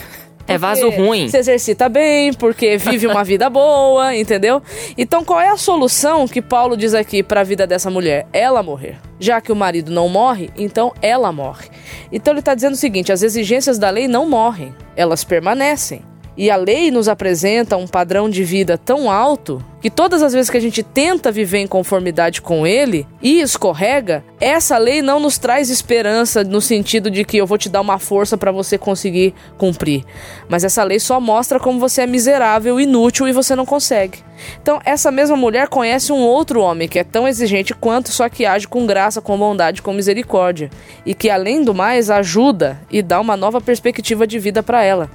É 0.50 0.58
vaso 0.58 0.88
ruim. 0.90 1.28
Se 1.28 1.38
exercita 1.38 1.88
bem, 1.88 2.32
porque 2.32 2.76
vive 2.76 3.06
uma 3.06 3.22
vida 3.22 3.48
boa, 3.48 4.14
entendeu? 4.16 4.62
Então 4.96 5.24
qual 5.24 5.40
é 5.40 5.48
a 5.48 5.56
solução 5.56 6.26
que 6.26 6.42
Paulo 6.42 6.76
diz 6.76 6.94
aqui 6.94 7.22
para 7.22 7.40
a 7.40 7.44
vida 7.44 7.66
dessa 7.66 7.90
mulher? 7.90 8.26
Ela 8.32 8.62
morrer. 8.62 8.98
Já 9.18 9.40
que 9.40 9.52
o 9.52 9.56
marido 9.56 9.90
não 9.90 10.08
morre, 10.08 10.50
então 10.56 10.92
ela 11.00 11.30
morre. 11.30 11.68
Então 12.10 12.32
ele 12.32 12.40
está 12.40 12.54
dizendo 12.54 12.74
o 12.74 12.76
seguinte: 12.76 13.12
as 13.12 13.22
exigências 13.22 13.78
da 13.78 13.90
lei 13.90 14.08
não 14.08 14.28
morrem, 14.28 14.74
elas 14.96 15.24
permanecem. 15.24 16.09
E 16.40 16.50
a 16.50 16.56
lei 16.56 16.90
nos 16.90 17.06
apresenta 17.06 17.76
um 17.76 17.86
padrão 17.86 18.30
de 18.30 18.42
vida 18.42 18.78
tão 18.78 19.10
alto 19.10 19.62
que 19.78 19.90
todas 19.90 20.22
as 20.22 20.32
vezes 20.32 20.48
que 20.48 20.56
a 20.56 20.60
gente 20.60 20.82
tenta 20.82 21.30
viver 21.30 21.58
em 21.58 21.66
conformidade 21.66 22.40
com 22.40 22.66
ele 22.66 23.06
e 23.20 23.42
escorrega, 23.42 24.24
essa 24.40 24.78
lei 24.78 25.02
não 25.02 25.20
nos 25.20 25.36
traz 25.36 25.68
esperança 25.68 26.42
no 26.42 26.58
sentido 26.58 27.10
de 27.10 27.26
que 27.26 27.36
eu 27.36 27.46
vou 27.46 27.58
te 27.58 27.68
dar 27.68 27.82
uma 27.82 27.98
força 27.98 28.38
para 28.38 28.50
você 28.50 28.78
conseguir 28.78 29.34
cumprir. 29.58 30.02
Mas 30.48 30.64
essa 30.64 30.82
lei 30.82 30.98
só 30.98 31.20
mostra 31.20 31.60
como 31.60 31.78
você 31.78 32.02
é 32.02 32.06
miserável, 32.06 32.80
inútil 32.80 33.28
e 33.28 33.32
você 33.32 33.54
não 33.54 33.66
consegue. 33.66 34.20
Então, 34.62 34.80
essa 34.82 35.10
mesma 35.10 35.36
mulher 35.36 35.68
conhece 35.68 36.10
um 36.10 36.22
outro 36.22 36.62
homem 36.62 36.88
que 36.88 36.98
é 36.98 37.04
tão 37.04 37.28
exigente 37.28 37.74
quanto, 37.74 38.10
só 38.10 38.30
que 38.30 38.46
age 38.46 38.66
com 38.66 38.86
graça, 38.86 39.20
com 39.20 39.36
bondade, 39.36 39.82
com 39.82 39.92
misericórdia. 39.92 40.70
E 41.04 41.14
que, 41.14 41.28
além 41.28 41.62
do 41.62 41.74
mais, 41.74 42.08
ajuda 42.08 42.80
e 42.90 43.02
dá 43.02 43.20
uma 43.20 43.36
nova 43.36 43.60
perspectiva 43.60 44.26
de 44.26 44.38
vida 44.38 44.62
para 44.62 44.82
ela. 44.82 45.10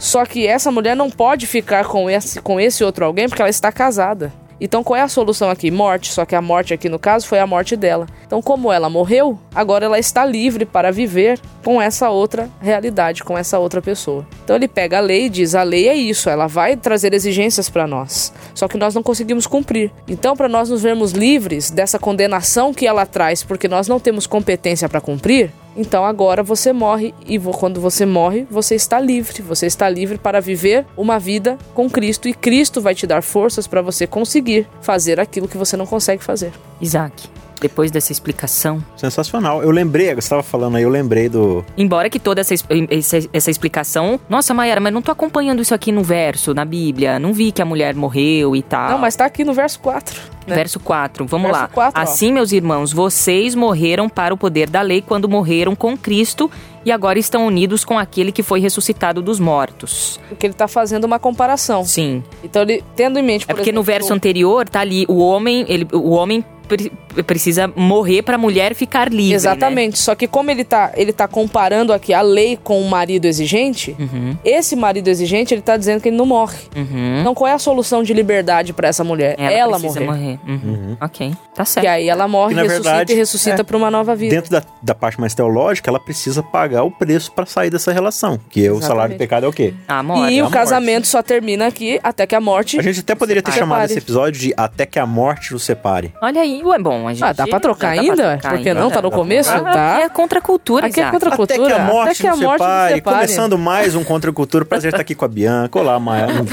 Só 0.00 0.24
que 0.24 0.46
essa 0.46 0.72
mulher 0.72 0.96
não 0.96 1.10
pode 1.10 1.46
ficar 1.46 1.84
com 1.84 2.08
esse, 2.08 2.40
com 2.40 2.58
esse 2.58 2.82
outro 2.82 3.04
alguém 3.04 3.28
porque 3.28 3.42
ela 3.42 3.50
está 3.50 3.70
casada. 3.70 4.32
Então 4.58 4.82
qual 4.82 4.96
é 4.96 5.02
a 5.02 5.08
solução 5.08 5.50
aqui? 5.50 5.70
Morte, 5.70 6.10
só 6.10 6.24
que 6.24 6.34
a 6.34 6.42
morte 6.42 6.72
aqui 6.74 6.88
no 6.88 6.98
caso 6.98 7.26
foi 7.26 7.38
a 7.38 7.46
morte 7.46 7.76
dela. 7.76 8.06
Então 8.26 8.40
como 8.40 8.72
ela 8.72 8.88
morreu, 8.90 9.38
agora 9.54 9.84
ela 9.84 9.98
está 9.98 10.24
livre 10.24 10.64
para 10.64 10.90
viver 10.90 11.38
com 11.62 11.80
essa 11.80 12.08
outra 12.10 12.48
realidade, 12.60 13.22
com 13.22 13.36
essa 13.36 13.58
outra 13.58 13.82
pessoa. 13.82 14.26
Então 14.42 14.56
ele 14.56 14.68
pega 14.68 14.98
a 14.98 15.00
lei 15.00 15.26
e 15.26 15.30
diz: 15.30 15.54
a 15.54 15.62
lei 15.62 15.88
é 15.88 15.94
isso, 15.94 16.28
ela 16.28 16.46
vai 16.46 16.76
trazer 16.76 17.12
exigências 17.14 17.68
para 17.68 17.86
nós, 17.86 18.32
só 18.54 18.66
que 18.68 18.78
nós 18.78 18.94
não 18.94 19.02
conseguimos 19.02 19.46
cumprir. 19.46 19.90
Então 20.08 20.34
para 20.34 20.48
nós 20.48 20.70
nos 20.70 20.82
vermos 20.82 21.12
livres 21.12 21.70
dessa 21.70 21.98
condenação 21.98 22.72
que 22.72 22.86
ela 22.86 23.04
traz, 23.04 23.42
porque 23.42 23.68
nós 23.68 23.86
não 23.86 24.00
temos 24.00 24.26
competência 24.26 24.88
para 24.88 25.00
cumprir, 25.00 25.52
então 25.76 26.04
agora 26.04 26.42
você 26.42 26.72
morre 26.72 27.14
e 27.26 27.38
quando 27.38 27.80
você 27.80 28.04
morre, 28.04 28.46
você 28.50 28.74
está 28.74 28.98
livre. 28.98 29.42
Você 29.42 29.66
está 29.66 29.88
livre 29.88 30.18
para 30.18 30.40
viver 30.40 30.86
uma 30.96 31.18
vida 31.18 31.56
com 31.74 31.88
Cristo 31.88 32.28
e 32.28 32.34
Cristo 32.34 32.80
vai 32.80 32.94
te 32.94 33.06
dar 33.06 33.22
forças 33.22 33.66
para 33.66 33.82
você 33.82 34.06
conseguir 34.06 34.66
fazer 34.80 35.20
aquilo 35.20 35.48
que 35.48 35.58
você 35.58 35.76
não 35.76 35.86
consegue 35.86 36.22
fazer. 36.22 36.52
Isaac, 36.80 37.28
depois 37.60 37.90
dessa 37.90 38.12
explicação, 38.12 38.82
Sensacional. 38.96 39.62
Eu 39.62 39.70
lembrei, 39.70 40.08
você 40.14 40.18
estava 40.20 40.42
falando 40.42 40.76
aí, 40.76 40.82
eu 40.82 40.88
lembrei 40.88 41.28
do. 41.28 41.64
embora 41.76 42.08
que 42.10 42.18
toda 42.18 42.40
essa, 42.40 42.54
es- 42.54 42.64
essa, 42.90 43.18
essa 43.32 43.50
explicação. 43.50 44.18
Nossa, 44.28 44.52
Mayara, 44.54 44.80
mas 44.80 44.92
não 44.92 45.02
tô 45.02 45.10
acompanhando 45.12 45.60
isso 45.62 45.74
aqui 45.74 45.90
no 45.92 46.02
verso, 46.02 46.54
na 46.54 46.64
Bíblia. 46.64 47.18
Não 47.18 47.32
vi 47.32 47.52
que 47.52 47.60
a 47.62 47.64
mulher 47.64 47.94
morreu 47.94 48.54
e 48.56 48.62
tal. 48.62 48.90
Não, 48.92 48.98
mas 48.98 49.16
tá 49.16 49.24
aqui 49.26 49.44
no 49.44 49.52
verso 49.52 49.78
4. 49.80 50.20
né? 50.46 50.54
Verso 50.54 50.80
4, 50.80 51.26
vamos 51.26 51.46
Verso 51.48 51.60
lá. 51.62 51.68
4, 51.68 52.00
ó. 52.00 52.02
assim, 52.02 52.32
meus 52.32 52.52
irmãos, 52.52 52.92
vocês 52.92 53.54
morreram 53.54 54.08
para 54.08 54.32
o 54.34 54.36
poder 54.36 54.68
da 54.68 54.80
lei 54.82 55.00
quando 55.02 55.28
morreram 55.28 55.74
com 55.76 55.96
Cristo 55.96 56.50
e 56.84 56.90
agora 56.90 57.18
estão 57.18 57.46
unidos 57.46 57.84
com 57.84 57.98
aquele 57.98 58.32
que 58.32 58.42
foi 58.42 58.58
ressuscitado 58.60 59.20
dos 59.20 59.38
mortos. 59.38 60.18
Porque 60.28 60.46
ele 60.46 60.54
tá 60.54 60.66
fazendo 60.66 61.04
uma 61.04 61.18
comparação. 61.18 61.84
Sim. 61.84 62.22
Então 62.42 62.62
ele 62.62 62.82
tendo 62.96 63.18
em 63.18 63.22
mente, 63.22 63.44
É 63.44 63.48
por 63.48 63.56
porque 63.56 63.70
no 63.72 63.80
exemplo, 63.80 63.92
verso 63.92 64.14
anterior 64.14 64.68
tá 64.68 64.80
ali 64.80 65.04
o 65.08 65.18
homem, 65.18 65.64
ele, 65.68 65.86
o 65.92 66.10
homem 66.10 66.44
pre- 66.76 67.22
precisa 67.24 67.70
morrer 67.74 68.22
pra 68.22 68.38
mulher 68.38 68.74
ficar 68.74 69.10
livre. 69.10 69.34
Exatamente. 69.34 69.98
Só 69.98 70.14
que 70.14 70.26
como 70.28 70.50
ele 70.50 70.64
tá, 70.64 70.92
ele 70.96 71.12
tá 71.12 71.26
comparando 71.26 71.92
aqui 71.92 72.14
a 72.14 72.22
lei 72.22 72.56
com 72.62 72.80
o 72.80 72.88
marido 72.88 73.24
exigente, 73.26 73.96
Uhum. 73.98 74.36
esse 74.44 74.76
marido 74.76 75.08
exigente, 75.08 75.52
ele 75.52 75.62
tá 75.62 75.76
dizendo 75.76 76.00
que 76.00 76.08
ele 76.08 76.16
não 76.16 76.26
morre. 76.26 76.58
Né? 76.74 76.82
Uhum. 76.82 77.20
Então 77.20 77.34
qual 77.34 77.48
é 77.48 77.52
a 77.52 77.58
solução 77.58 78.02
de 78.02 78.12
liberdade 78.14 78.72
pra 78.72 78.88
essa 78.88 79.02
mulher? 79.02 79.34
Ela, 79.38 79.78
precisa 79.78 80.00
morrer. 80.00 80.38
Uhum. 80.46 80.96
Ok, 81.00 81.32
tá 81.54 81.62
E 81.62 81.66
certo. 81.66 81.86
aí 81.88 82.08
ela 82.08 82.28
morre, 82.28 82.52
E, 82.52 82.56
na 82.56 82.62
ressuscita 82.62 82.88
verdade, 82.88 83.12
e 83.12 83.16
ressuscita 83.16 83.60
é. 83.60 83.64
pra 83.64 83.76
uma 83.76 83.90
nova 83.90 84.14
vida. 84.14 84.34
Dentro 84.34 84.50
da, 84.50 84.62
da 84.82 84.94
parte 84.94 85.18
mais 85.20 85.34
teológica, 85.34 85.90
ela 85.90 85.98
precisa 86.00 86.42
pagar 86.42 86.84
o 86.84 86.90
preço 86.90 87.32
pra 87.32 87.44
sair 87.46 87.70
dessa 87.70 87.92
relação. 87.92 88.38
Que 88.48 88.68
o 88.70 88.80
salário 88.80 89.14
do 89.14 89.18
pecado 89.18 89.44
é 89.46 89.48
o 89.48 89.52
quê? 89.52 89.74
A 89.88 90.02
morte. 90.02 90.32
e 90.32 90.38
a 90.38 90.42
o 90.42 90.44
morte. 90.46 90.52
casamento 90.54 91.06
só 91.06 91.22
termina 91.22 91.66
aqui 91.66 91.98
até 92.02 92.26
que 92.26 92.34
a 92.34 92.40
morte. 92.40 92.78
A 92.78 92.82
gente 92.82 93.00
até 93.00 93.14
poderia 93.14 93.42
ter 93.42 93.50
Separe. 93.52 93.68
chamado 93.70 93.84
esse 93.90 93.98
episódio 93.98 94.40
de 94.40 94.54
Até 94.56 94.86
que 94.86 94.98
a 94.98 95.06
morte 95.06 95.52
nos 95.52 95.62
separe. 95.64 96.12
Olha 96.22 96.40
aí, 96.40 96.59
ué, 96.64 96.78
bom, 96.78 97.06
a 97.08 97.12
gente... 97.14 97.24
Ah, 97.24 97.32
dá 97.32 97.46
pra 97.46 97.60
trocar 97.60 97.88
dá 97.96 98.02
pra 98.02 98.10
ainda? 98.10 98.16
trocar 98.38 98.50
Porque 98.54 98.68
ainda. 98.68 98.80
não? 98.80 98.90
Tá 98.90 99.02
no 99.02 99.10
começo? 99.10 99.50
Ah, 99.50 99.60
Tá. 99.60 100.00
É 100.02 100.08
contra 100.08 100.38
a 100.38 100.42
cultura, 100.42 100.86
Aqui 100.86 101.00
é 101.00 101.10
contra 101.10 101.30
a 101.30 101.34
Até 101.34 101.36
cultura. 101.36 101.74
que 101.74 101.80
a 101.80 101.84
morte, 101.84 102.10
Até 102.10 102.14
que 102.20 102.26
a 102.26 102.36
morte 102.36 102.62
separe. 102.62 102.94
separe. 102.94 103.16
Começando 103.16 103.58
mais 103.58 103.94
um 103.94 104.04
Contra 104.04 104.30
a 104.30 104.34
Cultura. 104.34 104.64
Prazer 104.64 104.88
estar 104.90 105.00
aqui 105.02 105.14
com 105.14 105.24
a 105.24 105.28
Bianca. 105.28 105.78
Olá, 105.78 105.98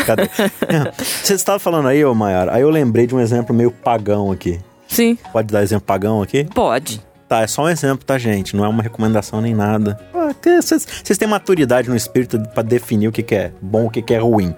Cadê? 0.06 0.30
Você 1.24 1.34
estava 1.34 1.60
falando 1.60 1.88
aí, 1.88 2.04
ô 2.04 2.14
Mayara. 2.14 2.54
Aí 2.54 2.62
eu 2.62 2.70
lembrei 2.70 3.08
de 3.08 3.16
um 3.16 3.20
exemplo 3.20 3.54
meio 3.56 3.72
pagão 3.72 4.32
aqui. 4.32 4.60
Sim. 4.88 5.18
Pode 5.34 5.52
dar 5.52 5.62
exemplo 5.64 5.86
pagão 5.86 6.22
aqui? 6.22 6.46
Pode. 6.46 7.02
Tá, 7.28 7.42
é 7.42 7.48
só 7.48 7.64
um 7.64 7.70
exemplo, 7.70 8.06
tá, 8.06 8.18
gente? 8.18 8.56
Não 8.56 8.64
é 8.64 8.68
uma 8.70 8.82
recomendação 8.82 9.42
nem 9.42 9.54
nada. 9.54 10.00
Ah, 10.29 10.62
Vocês 10.62 11.17
têm 11.17 11.27
maturidade 11.27 11.89
no 11.89 11.96
espírito 11.96 12.39
pra 12.53 12.63
definir 12.63 13.07
o 13.07 13.12
que, 13.12 13.24
que 13.24 13.36
é 13.36 13.51
bom 13.62 13.84
e 13.84 13.88
o 13.88 13.89
que, 13.89 14.01
que 14.01 14.13
é 14.13 14.19
ruim. 14.19 14.53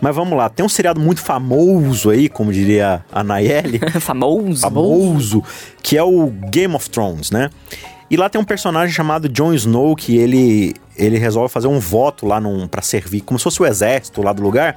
Mas 0.00 0.14
vamos 0.14 0.36
lá, 0.36 0.48
tem 0.48 0.64
um 0.64 0.68
seriado 0.68 1.00
muito 1.00 1.20
famoso 1.20 2.10
aí, 2.10 2.28
como 2.28 2.52
diria 2.52 3.04
a 3.10 3.22
Nayeli, 3.24 3.78
Famoso. 4.00 4.60
famoso, 4.60 5.42
que 5.82 5.96
é 5.96 6.02
o 6.02 6.26
Game 6.50 6.74
of 6.74 6.88
Thrones, 6.90 7.30
né? 7.30 7.50
E 8.10 8.16
lá 8.16 8.28
tem 8.28 8.40
um 8.40 8.44
personagem 8.44 8.94
chamado 8.94 9.28
Jon 9.28 9.52
Snow 9.52 9.94
que 9.94 10.16
ele 10.16 10.74
ele 10.98 11.16
resolve 11.16 11.52
fazer 11.52 11.68
um 11.68 11.78
voto 11.78 12.26
lá 12.26 12.42
para 12.68 12.82
servir, 12.82 13.20
como 13.20 13.38
se 13.38 13.44
fosse 13.44 13.62
o 13.62 13.66
exército 13.66 14.20
lá 14.20 14.32
do 14.32 14.42
lugar. 14.42 14.76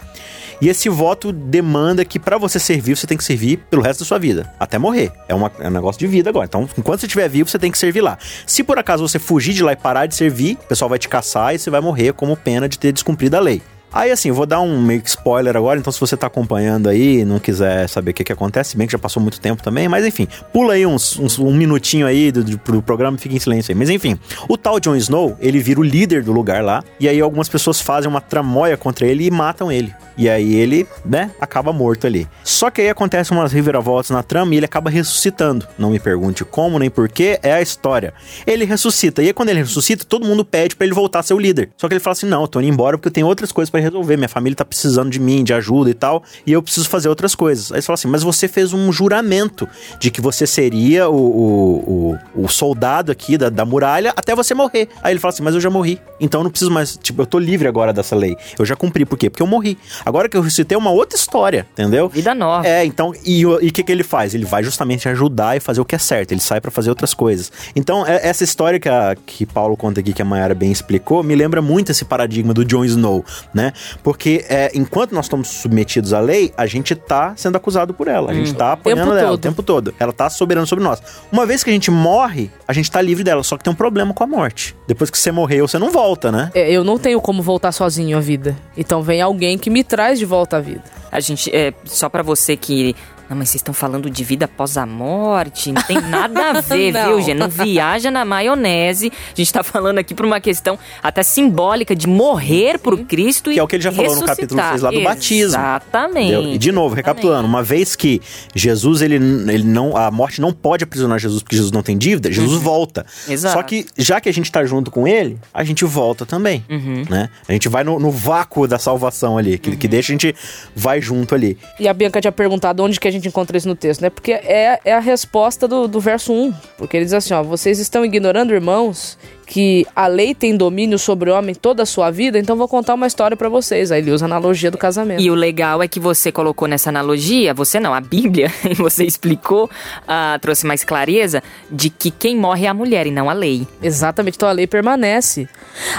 E 0.61 0.69
esse 0.69 0.87
voto 0.87 1.31
demanda 1.31 2.05
que 2.05 2.19
pra 2.19 2.37
você 2.37 2.59
servir, 2.59 2.95
você 2.95 3.07
tem 3.07 3.17
que 3.17 3.23
servir 3.23 3.57
pelo 3.71 3.81
resto 3.81 4.01
da 4.01 4.05
sua 4.05 4.19
vida, 4.19 4.53
até 4.59 4.77
morrer. 4.77 5.11
É, 5.27 5.33
uma, 5.33 5.51
é 5.59 5.67
um 5.67 5.71
negócio 5.71 5.99
de 5.99 6.05
vida 6.05 6.29
agora. 6.29 6.45
Então, 6.45 6.69
enquanto 6.77 6.99
você 6.99 7.07
estiver 7.07 7.27
vivo, 7.27 7.49
você 7.49 7.57
tem 7.57 7.71
que 7.71 7.77
servir 7.77 8.01
lá. 8.01 8.19
Se 8.45 8.63
por 8.63 8.77
acaso 8.77 9.07
você 9.07 9.17
fugir 9.17 9.53
de 9.53 9.63
lá 9.63 9.73
e 9.73 9.75
parar 9.75 10.05
de 10.05 10.13
servir, 10.13 10.59
o 10.63 10.67
pessoal 10.67 10.87
vai 10.87 10.99
te 10.99 11.09
caçar 11.09 11.55
e 11.55 11.59
você 11.59 11.71
vai 11.71 11.81
morrer 11.81 12.13
como 12.13 12.37
pena 12.37 12.69
de 12.69 12.77
ter 12.77 12.91
descumprido 12.91 13.35
a 13.35 13.39
lei. 13.39 13.63
Aí, 13.93 14.11
assim, 14.11 14.29
eu 14.29 14.35
vou 14.35 14.45
dar 14.45 14.61
um 14.61 14.81
meio 14.81 15.01
que 15.01 15.09
spoiler 15.09 15.55
agora, 15.57 15.79
então 15.79 15.91
se 15.91 15.99
você 15.99 16.15
tá 16.15 16.27
acompanhando 16.27 16.87
aí 16.87 17.25
não 17.25 17.39
quiser 17.39 17.87
saber 17.89 18.11
o 18.11 18.13
que, 18.13 18.23
que 18.23 18.31
acontece, 18.31 18.77
bem 18.77 18.87
que 18.87 18.93
já 18.93 18.99
passou 18.99 19.21
muito 19.21 19.39
tempo 19.39 19.61
também, 19.61 19.87
mas 19.89 20.05
enfim, 20.05 20.27
pula 20.53 20.73
aí 20.73 20.85
uns, 20.85 21.19
uns- 21.19 21.37
um 21.39 21.53
minutinho 21.53 22.07
aí 22.07 22.31
do, 22.31 22.43
do, 22.43 22.57
pro 22.57 22.81
programa 22.81 23.17
e 23.17 23.19
fica 23.19 23.35
em 23.35 23.39
silêncio 23.39 23.71
aí. 23.71 23.77
Mas 23.77 23.89
enfim, 23.89 24.17
o 24.47 24.57
tal 24.57 24.79
Jon 24.79 24.95
Snow, 24.95 25.35
ele 25.39 25.59
vira 25.59 25.79
o 25.79 25.83
líder 25.83 26.23
do 26.23 26.31
lugar 26.31 26.63
lá, 26.63 26.83
e 26.99 27.09
aí 27.09 27.19
algumas 27.19 27.49
pessoas 27.49 27.81
fazem 27.81 28.09
uma 28.09 28.21
tramóia 28.21 28.77
contra 28.77 29.05
ele 29.05 29.25
e 29.25 29.31
matam 29.31 29.71
ele. 29.71 29.93
E 30.17 30.29
aí 30.29 30.53
ele, 30.55 30.85
né, 31.05 31.31
acaba 31.39 31.73
morto 31.73 32.05
ali. 32.05 32.27
Só 32.43 32.69
que 32.69 32.81
aí 32.81 32.89
acontecem 32.89 33.35
umas 33.35 33.51
reviravoltas 33.51 34.11
na 34.11 34.21
trama 34.21 34.53
e 34.53 34.57
ele 34.57 34.65
acaba 34.65 34.89
ressuscitando. 34.89 35.67
Não 35.77 35.89
me 35.89 35.99
pergunte 35.99 36.45
como 36.45 36.77
nem 36.77 36.89
porquê, 36.89 37.39
é 37.41 37.53
a 37.53 37.61
história. 37.61 38.13
Ele 38.45 38.65
ressuscita, 38.65 39.21
e 39.23 39.27
aí 39.27 39.33
quando 39.33 39.49
ele 39.49 39.59
ressuscita, 39.59 40.05
todo 40.05 40.25
mundo 40.25 40.45
pede 40.45 40.75
pra 40.75 40.85
ele 40.85 40.93
voltar 40.93 41.19
a 41.19 41.23
ser 41.23 41.33
o 41.33 41.39
líder. 41.39 41.69
Só 41.77 41.87
que 41.87 41.93
ele 41.93 41.99
fala 41.99 42.11
assim: 42.13 42.27
não, 42.27 42.41
eu 42.41 42.47
tô 42.47 42.59
indo 42.61 42.69
embora 42.69 42.97
porque 42.97 43.07
eu 43.07 43.11
tenho 43.11 43.25
outras 43.27 43.51
coisas 43.51 43.69
pra 43.81 43.89
resolver. 43.89 44.17
Minha 44.17 44.29
família 44.29 44.55
tá 44.55 44.65
precisando 44.65 45.09
de 45.09 45.19
mim, 45.19 45.43
de 45.43 45.53
ajuda 45.53 45.89
e 45.89 45.93
tal, 45.93 46.23
e 46.45 46.51
eu 46.51 46.61
preciso 46.61 46.87
fazer 46.89 47.09
outras 47.09 47.35
coisas. 47.35 47.71
Aí 47.71 47.77
ele 47.77 47.81
fala 47.81 47.95
assim: 47.95 48.07
mas 48.07 48.23
você 48.23 48.47
fez 48.47 48.73
um 48.73 48.91
juramento 48.91 49.67
de 49.99 50.11
que 50.11 50.21
você 50.21 50.45
seria 50.47 51.09
o, 51.09 51.15
o, 51.15 52.17
o, 52.35 52.43
o 52.43 52.47
soldado 52.47 53.11
aqui 53.11 53.37
da, 53.37 53.49
da 53.49 53.65
muralha 53.65 54.13
até 54.15 54.35
você 54.35 54.53
morrer. 54.53 54.87
Aí 55.01 55.13
ele 55.13 55.19
fala 55.19 55.33
assim: 55.33 55.43
mas 55.43 55.55
eu 55.55 55.61
já 55.61 55.69
morri. 55.69 55.99
Então 56.19 56.41
eu 56.41 56.43
não 56.43 56.51
preciso 56.51 56.71
mais. 56.71 56.97
Tipo, 57.01 57.21
eu 57.21 57.25
tô 57.25 57.39
livre 57.39 57.67
agora 57.67 57.91
dessa 57.93 58.15
lei. 58.15 58.35
Eu 58.57 58.65
já 58.65 58.75
cumpri. 58.75 59.05
Por 59.05 59.17
quê? 59.17 59.29
Porque 59.29 59.41
eu 59.43 59.47
morri. 59.47 59.77
Agora 60.05 60.29
que 60.29 60.37
eu 60.37 60.41
ressuscitei 60.41 60.75
é 60.75 60.77
uma 60.77 60.91
outra 60.91 61.17
história, 61.17 61.67
entendeu? 61.73 62.07
Vida 62.09 62.33
nova. 62.35 62.67
É, 62.67 62.85
então, 62.85 63.13
e 63.25 63.45
o 63.45 63.57
que, 63.71 63.83
que 63.83 63.91
ele 63.91 64.03
faz? 64.03 64.33
Ele 64.33 64.45
vai 64.45 64.63
justamente 64.63 65.07
ajudar 65.09 65.57
e 65.57 65.59
fazer 65.59 65.81
o 65.81 65.85
que 65.85 65.95
é 65.95 65.97
certo, 65.97 66.31
ele 66.31 66.41
sai 66.41 66.61
pra 66.61 66.69
fazer 66.71 66.89
outras 66.89 67.13
coisas. 67.13 67.51
Então, 67.75 68.05
é- 68.05 68.27
essa 68.27 68.43
história 68.43 68.79
que, 68.79 68.89
a, 68.89 69.15
que 69.25 69.45
Paulo 69.45 69.75
conta 69.75 69.99
aqui, 69.99 70.13
que 70.13 70.21
a 70.21 70.25
Mayara 70.25 70.53
bem 70.53 70.71
explicou, 70.71 71.23
me 71.23 71.35
lembra 71.35 71.61
muito 71.61 71.91
esse 71.91 72.05
paradigma 72.05 72.53
do 72.53 72.63
Jon 72.65 72.85
Snow, 72.85 73.23
né? 73.53 73.70
Porque 74.03 74.45
é, 74.49 74.71
enquanto 74.73 75.13
nós 75.13 75.25
estamos 75.25 75.47
submetidos 75.47 76.13
à 76.13 76.19
lei, 76.19 76.53
a 76.57 76.65
gente 76.65 76.95
tá 76.95 77.33
sendo 77.35 77.55
acusado 77.55 77.93
por 77.93 78.07
ela, 78.07 78.31
a 78.31 78.33
gente 78.33 78.53
tá 78.53 78.73
apanhando 78.73 79.01
Tempo 79.01 79.13
dela 79.13 79.31
o 79.31 79.37
tempo 79.37 79.63
todo. 79.63 79.93
Ela 79.99 80.13
tá 80.13 80.29
soberana 80.29 80.65
sobre 80.65 80.83
nós. 80.83 81.01
Uma 81.31 81.45
vez 81.45 81.63
que 81.63 81.69
a 81.69 81.73
gente 81.73 81.91
morre, 81.91 82.51
a 82.67 82.73
gente 82.73 82.89
tá 82.89 83.01
livre 83.01 83.23
dela, 83.23 83.43
só 83.43 83.57
que 83.57 83.63
tem 83.63 83.71
um 83.71 83.75
problema 83.75 84.13
com 84.13 84.23
a 84.23 84.27
morte. 84.27 84.75
Depois 84.87 85.09
que 85.09 85.17
você 85.17 85.31
morreu, 85.31 85.67
você 85.67 85.79
não 85.79 85.91
volta, 85.91 86.31
né? 86.31 86.51
É, 86.53 86.71
eu 86.71 86.83
não 86.83 86.97
tenho 86.97 87.21
como 87.21 87.41
voltar 87.41 87.71
sozinho 87.71 88.17
à 88.17 88.21
vida. 88.21 88.55
Então 88.77 89.01
vem 89.01 89.21
alguém 89.21 89.57
que 89.57 89.69
me 89.69 89.83
traz 89.83 90.19
de 90.19 90.25
volta 90.25 90.57
à 90.57 90.59
vida. 90.59 90.83
A 91.11 91.19
gente, 91.19 91.53
é, 91.53 91.73
só 91.85 92.09
pra 92.09 92.23
você 92.23 92.55
que. 92.55 92.95
Não, 93.31 93.37
mas 93.37 93.47
vocês 93.49 93.61
estão 93.61 93.73
falando 93.73 94.09
de 94.09 94.23
vida 94.25 94.43
após 94.43 94.75
a 94.75 94.85
morte. 94.85 95.71
Não 95.71 95.81
tem 95.83 96.01
nada 96.01 96.49
a 96.49 96.59
ver, 96.59 96.91
viu, 97.07 97.21
gente? 97.21 97.37
Não 97.37 97.47
viaja 97.47 98.11
na 98.11 98.25
maionese. 98.25 99.09
A 99.09 99.35
gente 99.37 99.53
tá 99.53 99.63
falando 99.63 99.99
aqui 99.99 100.13
por 100.13 100.25
uma 100.25 100.41
questão 100.41 100.77
até 101.01 101.23
simbólica 101.23 101.95
de 101.95 102.07
morrer 102.07 102.77
por 102.77 102.99
Cristo 103.05 103.49
e 103.49 103.53
Que 103.53 103.59
é 103.61 103.63
o 103.63 103.67
que 103.67 103.77
ele 103.77 103.83
já 103.83 103.91
falou 103.93 104.13
no 104.17 104.25
capítulo 104.25 104.59
ressuscitar. 104.61 104.71
6 104.71 104.81
lá 104.81 104.91
do 104.91 105.01
batismo. 105.01 105.45
Exatamente. 105.45 106.33
Entendeu? 106.33 106.53
E 106.53 106.57
de 106.57 106.71
novo, 106.73 106.93
recapitulando, 106.93 107.47
uma 107.47 107.63
vez 107.63 107.95
que 107.95 108.21
Jesus, 108.53 109.01
ele, 109.01 109.15
ele 109.15 109.63
não, 109.63 109.95
a 109.95 110.11
morte 110.11 110.41
não 110.41 110.51
pode 110.51 110.83
aprisionar 110.83 111.17
Jesus 111.17 111.41
porque 111.41 111.55
Jesus 111.55 111.71
não 111.71 111.81
tem 111.81 111.97
dívida, 111.97 112.29
Jesus 112.29 112.61
volta. 112.61 113.05
Uhum. 113.27 113.33
Exato. 113.33 113.53
Só 113.55 113.63
que 113.63 113.85
já 113.97 114.19
que 114.19 114.27
a 114.27 114.33
gente 114.33 114.51
tá 114.51 114.65
junto 114.65 114.91
com 114.91 115.07
ele, 115.07 115.39
a 115.53 115.63
gente 115.63 115.85
volta 115.85 116.25
também, 116.25 116.65
Uhum. 116.69 117.05
né? 117.09 117.29
A 117.47 117.53
gente 117.53 117.69
vai 117.69 117.85
no, 117.85 117.97
no 117.97 118.11
vácuo 118.11 118.67
da 118.67 118.77
salvação 118.77 119.37
ali, 119.37 119.57
que, 119.57 119.69
Uhum. 119.69 119.77
que 119.77 119.87
deixa 119.87 120.11
a 120.11 120.15
gente 120.15 120.35
vai 120.75 121.01
junto 121.01 121.33
ali. 121.33 121.57
E 121.79 121.87
a 121.87 121.93
Bianca 121.93 122.19
tinha 122.19 122.31
perguntado 122.31 122.83
onde 122.83 122.99
que 122.99 123.07
a 123.07 123.11
gente 123.11 123.20
encontra 123.27 123.57
isso 123.57 123.67
no 123.67 123.75
texto, 123.75 124.01
né? 124.01 124.09
Porque 124.09 124.31
é, 124.31 124.79
é 124.83 124.93
a 124.93 124.99
resposta 124.99 125.67
do, 125.67 125.87
do 125.87 125.99
verso 125.99 126.33
1. 126.33 126.53
Porque 126.77 126.97
ele 126.97 127.05
diz 127.05 127.13
assim, 127.13 127.33
ó, 127.33 127.43
vocês 127.43 127.79
estão 127.79 128.05
ignorando, 128.05 128.53
irmãos, 128.53 129.17
que 129.51 129.85
a 129.93 130.07
lei 130.07 130.33
tem 130.33 130.55
domínio 130.55 130.97
sobre 130.97 131.29
o 131.29 131.35
homem 131.35 131.53
toda 131.53 131.83
a 131.83 131.85
sua 131.85 132.09
vida, 132.09 132.39
então 132.39 132.55
vou 132.55 132.69
contar 132.69 132.93
uma 132.93 133.05
história 133.05 133.35
pra 133.35 133.49
vocês. 133.49 133.91
Aí 133.91 133.99
ele 134.01 134.09
usa 134.11 134.23
a 134.23 134.27
analogia 134.27 134.71
do 134.71 134.77
casamento. 134.77 135.21
E 135.21 135.29
o 135.29 135.35
legal 135.35 135.83
é 135.83 135.89
que 135.89 135.99
você 135.99 136.31
colocou 136.31 136.69
nessa 136.69 136.87
analogia, 136.87 137.53
você 137.53 137.77
não, 137.77 137.93
a 137.93 137.99
Bíblia, 137.99 138.49
e 138.63 138.73
você 138.75 139.03
explicou, 139.03 139.69
ah, 140.07 140.39
trouxe 140.41 140.65
mais 140.65 140.85
clareza 140.85 141.43
de 141.69 141.89
que 141.89 142.09
quem 142.09 142.37
morre 142.37 142.65
é 142.65 142.69
a 142.69 142.73
mulher 142.73 143.05
e 143.05 143.11
não 143.11 143.29
a 143.29 143.33
lei. 143.33 143.67
Exatamente, 143.83 144.35
então 144.37 144.47
a 144.47 144.53
lei 144.53 144.65
permanece. 144.65 145.49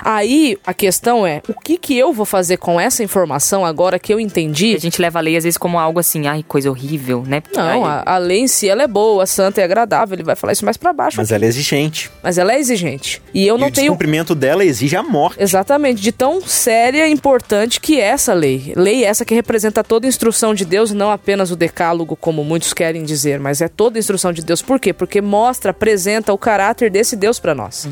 Aí 0.03 0.57
a 0.67 0.73
questão 0.73 1.27
é, 1.27 1.43
o 1.47 1.53
que 1.53 1.77
que 1.77 1.99
eu 1.99 2.11
vou 2.11 2.25
fazer 2.25 2.57
com 2.57 2.81
essa 2.81 3.05
informação 3.05 3.67
agora 3.67 3.99
que 3.99 4.15
eu 4.15 4.19
entendi? 4.19 4.75
A 4.75 4.81
gente 4.81 4.99
leva 4.99 5.19
a 5.19 5.23
lei 5.23 5.37
às 5.37 5.45
vezes 5.45 5.59
como 5.59 5.79
algo 5.79 6.01
assim, 6.01 6.27
ai, 6.27 6.43
coisa 6.43 6.71
horrível, 6.71 7.23
né? 7.27 7.43
Porque, 7.43 7.59
Não, 7.59 7.85
ai, 7.85 8.03
a, 8.07 8.15
a 8.15 8.17
lei 8.17 8.39
em 8.39 8.49
si 8.49 8.67
ela 8.67 8.83
é 8.83 8.89
boa, 8.89 9.27
santa 9.27 9.61
e 9.61 9.65
agradável. 9.65 10.15
Ele 10.15 10.23
vai 10.23 10.37
falar 10.37 10.55
isso 10.55 10.65
mais 10.65 10.79
pra 10.79 10.95
baixo. 10.95 11.19
Mas 11.19 11.31
ela 11.31 11.45
é 11.45 11.49
exigente. 11.49 12.11
Mas 12.23 12.39
ela 12.39 12.55
é 12.55 12.59
exigente. 12.59 13.21
E 13.35 13.42
eu 13.47 13.57
e 13.57 13.61
não 13.61 13.69
o 13.69 13.71
tenho 13.71 13.87
descumprimento 13.87 14.35
dela 14.35 14.65
exige 14.65 14.97
a 14.97 15.03
morte. 15.03 15.43
Exatamente, 15.43 16.01
de 16.01 16.13
tão 16.13 16.41
séria 16.41 17.07
e 17.09 17.13
importante 17.13 17.81
que 17.81 18.01
é 18.01 18.05
essa 18.05 18.33
lei. 18.33 18.73
Lei 18.77 19.05
essa 19.05 19.25
que 19.25 19.35
representa 19.35 19.83
toda 19.83 20.07
a 20.07 20.09
instrução 20.09 20.55
de 20.55 20.65
Deus, 20.65 20.93
não 20.93 21.11
apenas 21.11 21.51
o 21.51 21.57
decálogo, 21.57 22.17
como 22.17 22.45
muitos 22.45 22.73
querem 22.73 23.05
dizer, 23.05 23.39
mas 23.39 23.61
é 23.61 23.69
toda 23.69 23.99
a 23.99 24.01
instrução 24.01 24.33
de 24.33 24.43
Deus. 24.43 24.63
Por 24.63 24.79
quê? 24.79 24.93
Porque 24.93 25.21
mostra, 25.21 25.71
apresenta 25.71 26.33
o 26.33 26.39
caráter 26.39 26.91
desse 26.91 27.17
Deus 27.17 27.39
para 27.39 27.55
nós. 27.55 27.89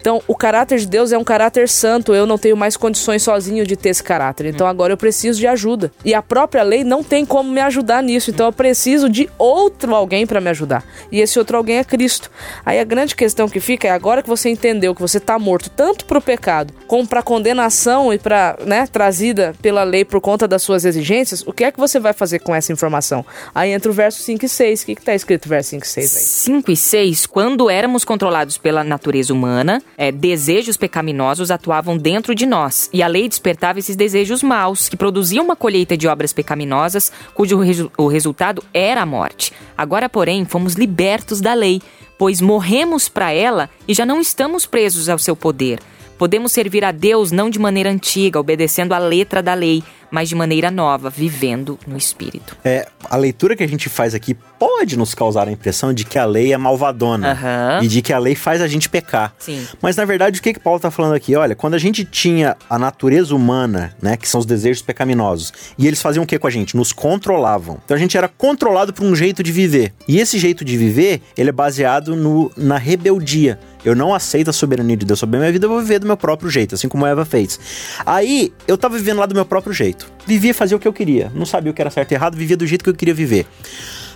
Então, 0.00 0.22
o 0.26 0.34
caráter 0.34 0.78
de 0.78 0.86
Deus 0.86 1.12
é 1.12 1.18
um 1.18 1.24
caráter 1.24 1.68
santo, 1.68 2.14
eu 2.14 2.26
não 2.26 2.38
tenho 2.38 2.56
mais 2.56 2.76
condições 2.76 3.22
sozinho 3.22 3.66
de 3.66 3.76
ter 3.76 3.90
esse 3.90 4.02
caráter. 4.02 4.46
Então, 4.46 4.66
agora 4.66 4.92
eu 4.92 4.96
preciso 4.96 5.38
de 5.38 5.46
ajuda. 5.46 5.92
E 6.04 6.14
a 6.14 6.22
própria 6.22 6.62
lei 6.62 6.84
não 6.84 7.02
tem 7.02 7.24
como 7.24 7.50
me 7.50 7.60
ajudar 7.60 8.02
nisso, 8.02 8.30
então 8.30 8.46
eu 8.46 8.52
preciso 8.52 9.08
de 9.08 9.28
outro 9.38 9.94
alguém 9.94 10.26
para 10.26 10.40
me 10.40 10.50
ajudar. 10.50 10.84
E 11.10 11.20
esse 11.20 11.38
outro 11.38 11.56
alguém 11.56 11.78
é 11.78 11.84
Cristo. 11.84 12.30
Aí 12.64 12.78
a 12.78 12.84
grande 12.84 13.14
questão 13.14 13.48
que 13.48 13.60
fica 13.60 13.88
é 13.88 13.90
agora 13.90 14.22
que 14.22 14.28
você 14.28 14.48
entendeu 14.48 14.87
que 14.94 15.00
você 15.00 15.18
está 15.18 15.38
morto 15.38 15.70
tanto 15.70 16.04
para 16.04 16.18
o 16.18 16.22
pecado 16.22 16.72
como 16.86 17.06
para 17.06 17.22
condenação 17.22 18.12
e 18.12 18.18
para, 18.18 18.56
né, 18.64 18.86
trazida 18.86 19.54
pela 19.60 19.82
lei 19.84 20.04
por 20.04 20.20
conta 20.20 20.48
das 20.48 20.62
suas 20.62 20.84
exigências, 20.84 21.42
o 21.46 21.52
que 21.52 21.64
é 21.64 21.70
que 21.72 21.78
você 21.78 21.98
vai 22.00 22.12
fazer 22.12 22.38
com 22.38 22.54
essa 22.54 22.72
informação? 22.72 23.24
Aí 23.54 23.70
entra 23.72 23.90
o 23.90 23.94
verso 23.94 24.22
5 24.22 24.44
e 24.44 24.48
6. 24.48 24.82
O 24.82 24.86
que, 24.86 24.94
que 24.94 25.02
tá 25.02 25.14
escrito 25.14 25.46
no 25.46 25.50
verso 25.50 25.70
5 25.70 25.84
e 25.84 25.88
6 25.88 26.16
aí? 26.16 26.22
5 26.22 26.70
e 26.72 26.76
6, 26.76 27.26
quando 27.26 27.68
éramos 27.70 28.04
controlados 28.04 28.56
pela 28.58 28.82
natureza 28.82 29.32
humana, 29.32 29.82
é, 29.96 30.10
desejos 30.10 30.76
pecaminosos 30.76 31.50
atuavam 31.50 31.96
dentro 31.96 32.34
de 32.34 32.46
nós, 32.46 32.88
e 32.92 33.02
a 33.02 33.06
lei 33.06 33.28
despertava 33.28 33.78
esses 33.78 33.96
desejos 33.96 34.42
maus, 34.42 34.88
que 34.88 34.96
produziam 34.96 35.44
uma 35.44 35.56
colheita 35.56 35.96
de 35.96 36.08
obras 36.08 36.32
pecaminosas, 36.32 37.12
cujo 37.34 37.58
resu- 37.58 37.90
o 37.96 38.06
resultado 38.08 38.62
era 38.72 39.02
a 39.02 39.06
morte. 39.06 39.52
Agora, 39.76 40.08
porém, 40.08 40.44
fomos 40.44 40.74
libertos 40.74 41.40
da 41.40 41.54
lei, 41.54 41.80
pois 42.18 42.40
morremos 42.40 43.08
para 43.08 43.32
ela 43.32 43.70
e 43.86 43.94
já 43.94 44.04
não 44.04 44.20
estamos 44.20 44.66
presos 44.66 45.08
ao 45.08 45.18
seu 45.18 45.36
poder. 45.36 45.78
Podemos 46.18 46.50
servir 46.50 46.84
a 46.84 46.90
Deus 46.90 47.30
não 47.30 47.48
de 47.48 47.60
maneira 47.60 47.88
antiga, 47.88 48.40
obedecendo 48.40 48.92
a 48.92 48.98
letra 48.98 49.40
da 49.40 49.54
lei, 49.54 49.84
mas 50.10 50.28
de 50.28 50.34
maneira 50.34 50.70
nova, 50.70 51.10
vivendo 51.10 51.78
no 51.86 51.96
Espírito. 51.96 52.56
É, 52.64 52.86
a 53.08 53.16
leitura 53.16 53.56
que 53.56 53.62
a 53.62 53.68
gente 53.68 53.88
faz 53.88 54.14
aqui 54.14 54.34
pode 54.58 54.96
nos 54.96 55.14
causar 55.14 55.48
a 55.48 55.52
impressão 55.52 55.92
de 55.92 56.04
que 56.04 56.18
a 56.18 56.24
lei 56.24 56.52
é 56.52 56.58
malvadona 56.58 57.32
Aham. 57.32 57.80
e 57.82 57.88
de 57.88 58.02
que 58.02 58.12
a 58.12 58.18
lei 58.18 58.34
faz 58.34 58.60
a 58.60 58.66
gente 58.66 58.88
pecar. 58.88 59.34
Sim. 59.38 59.66
Mas 59.80 59.96
na 59.96 60.04
verdade, 60.04 60.40
o 60.40 60.42
que 60.42 60.52
que 60.52 60.60
Paulo 60.60 60.78
está 60.78 60.90
falando 60.90 61.14
aqui? 61.14 61.36
Olha, 61.36 61.54
quando 61.54 61.74
a 61.74 61.78
gente 61.78 62.04
tinha 62.04 62.56
a 62.68 62.78
natureza 62.78 63.34
humana, 63.34 63.94
né, 64.02 64.16
que 64.16 64.28
são 64.28 64.40
os 64.40 64.46
desejos 64.46 64.82
pecaminosos, 64.82 65.52
e 65.76 65.86
eles 65.86 66.02
faziam 66.02 66.24
o 66.24 66.26
que 66.26 66.38
com 66.38 66.46
a 66.46 66.50
gente? 66.50 66.76
Nos 66.76 66.92
controlavam. 66.92 67.78
Então 67.84 67.96
a 67.96 68.00
gente 68.00 68.16
era 68.16 68.28
controlado 68.28 68.92
por 68.92 69.04
um 69.04 69.14
jeito 69.14 69.42
de 69.42 69.52
viver. 69.52 69.92
E 70.06 70.18
esse 70.18 70.38
jeito 70.38 70.64
de 70.64 70.76
viver, 70.76 71.22
ele 71.36 71.50
é 71.50 71.52
baseado 71.52 72.16
no, 72.16 72.50
na 72.56 72.76
rebeldia. 72.76 73.58
Eu 73.84 73.94
não 73.94 74.12
aceito 74.12 74.50
a 74.50 74.52
soberania 74.52 74.96
de 74.96 75.06
Deus 75.06 75.18
sobre 75.18 75.36
a 75.36 75.40
minha 75.40 75.52
vida, 75.52 75.66
eu 75.66 75.70
vou 75.70 75.80
viver 75.80 75.98
do 75.98 76.06
meu 76.06 76.16
próprio 76.16 76.50
jeito, 76.50 76.74
assim 76.74 76.88
como 76.88 77.06
Eva 77.06 77.24
fez. 77.24 77.58
Aí, 78.04 78.52
eu 78.66 78.76
tava 78.76 78.98
vivendo 78.98 79.18
lá 79.18 79.26
do 79.26 79.34
meu 79.34 79.44
próprio 79.44 79.72
jeito. 79.72 79.97
Vivia 80.26 80.54
fazer 80.54 80.74
o 80.74 80.78
que 80.78 80.86
eu 80.86 80.92
queria. 80.92 81.30
Não 81.34 81.46
sabia 81.46 81.70
o 81.70 81.74
que 81.74 81.80
era 81.80 81.90
certo 81.90 82.12
e 82.12 82.14
errado, 82.14 82.36
vivia 82.36 82.56
do 82.56 82.66
jeito 82.66 82.84
que 82.84 82.90
eu 82.90 82.94
queria 82.94 83.14
viver. 83.14 83.46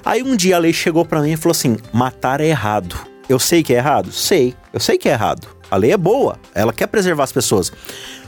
Aí 0.04 0.22
um 0.22 0.34
dia 0.34 0.56
a 0.56 0.58
lei 0.58 0.72
chegou 0.72 1.04
pra 1.04 1.20
mim 1.20 1.32
e 1.32 1.36
falou 1.36 1.52
assim: 1.52 1.76
matar 1.92 2.40
é 2.40 2.46
errado. 2.46 2.96
Eu 3.28 3.38
sei 3.38 3.62
que 3.62 3.72
é 3.72 3.76
errado? 3.76 4.12
Sei. 4.12 4.54
Eu 4.72 4.80
sei 4.80 4.98
que 4.98 5.08
é 5.08 5.12
errado. 5.12 5.48
A 5.70 5.76
lei 5.76 5.92
é 5.92 5.96
boa. 5.96 6.38
Ela 6.54 6.72
quer 6.72 6.86
preservar 6.86 7.24
as 7.24 7.32
pessoas. 7.32 7.72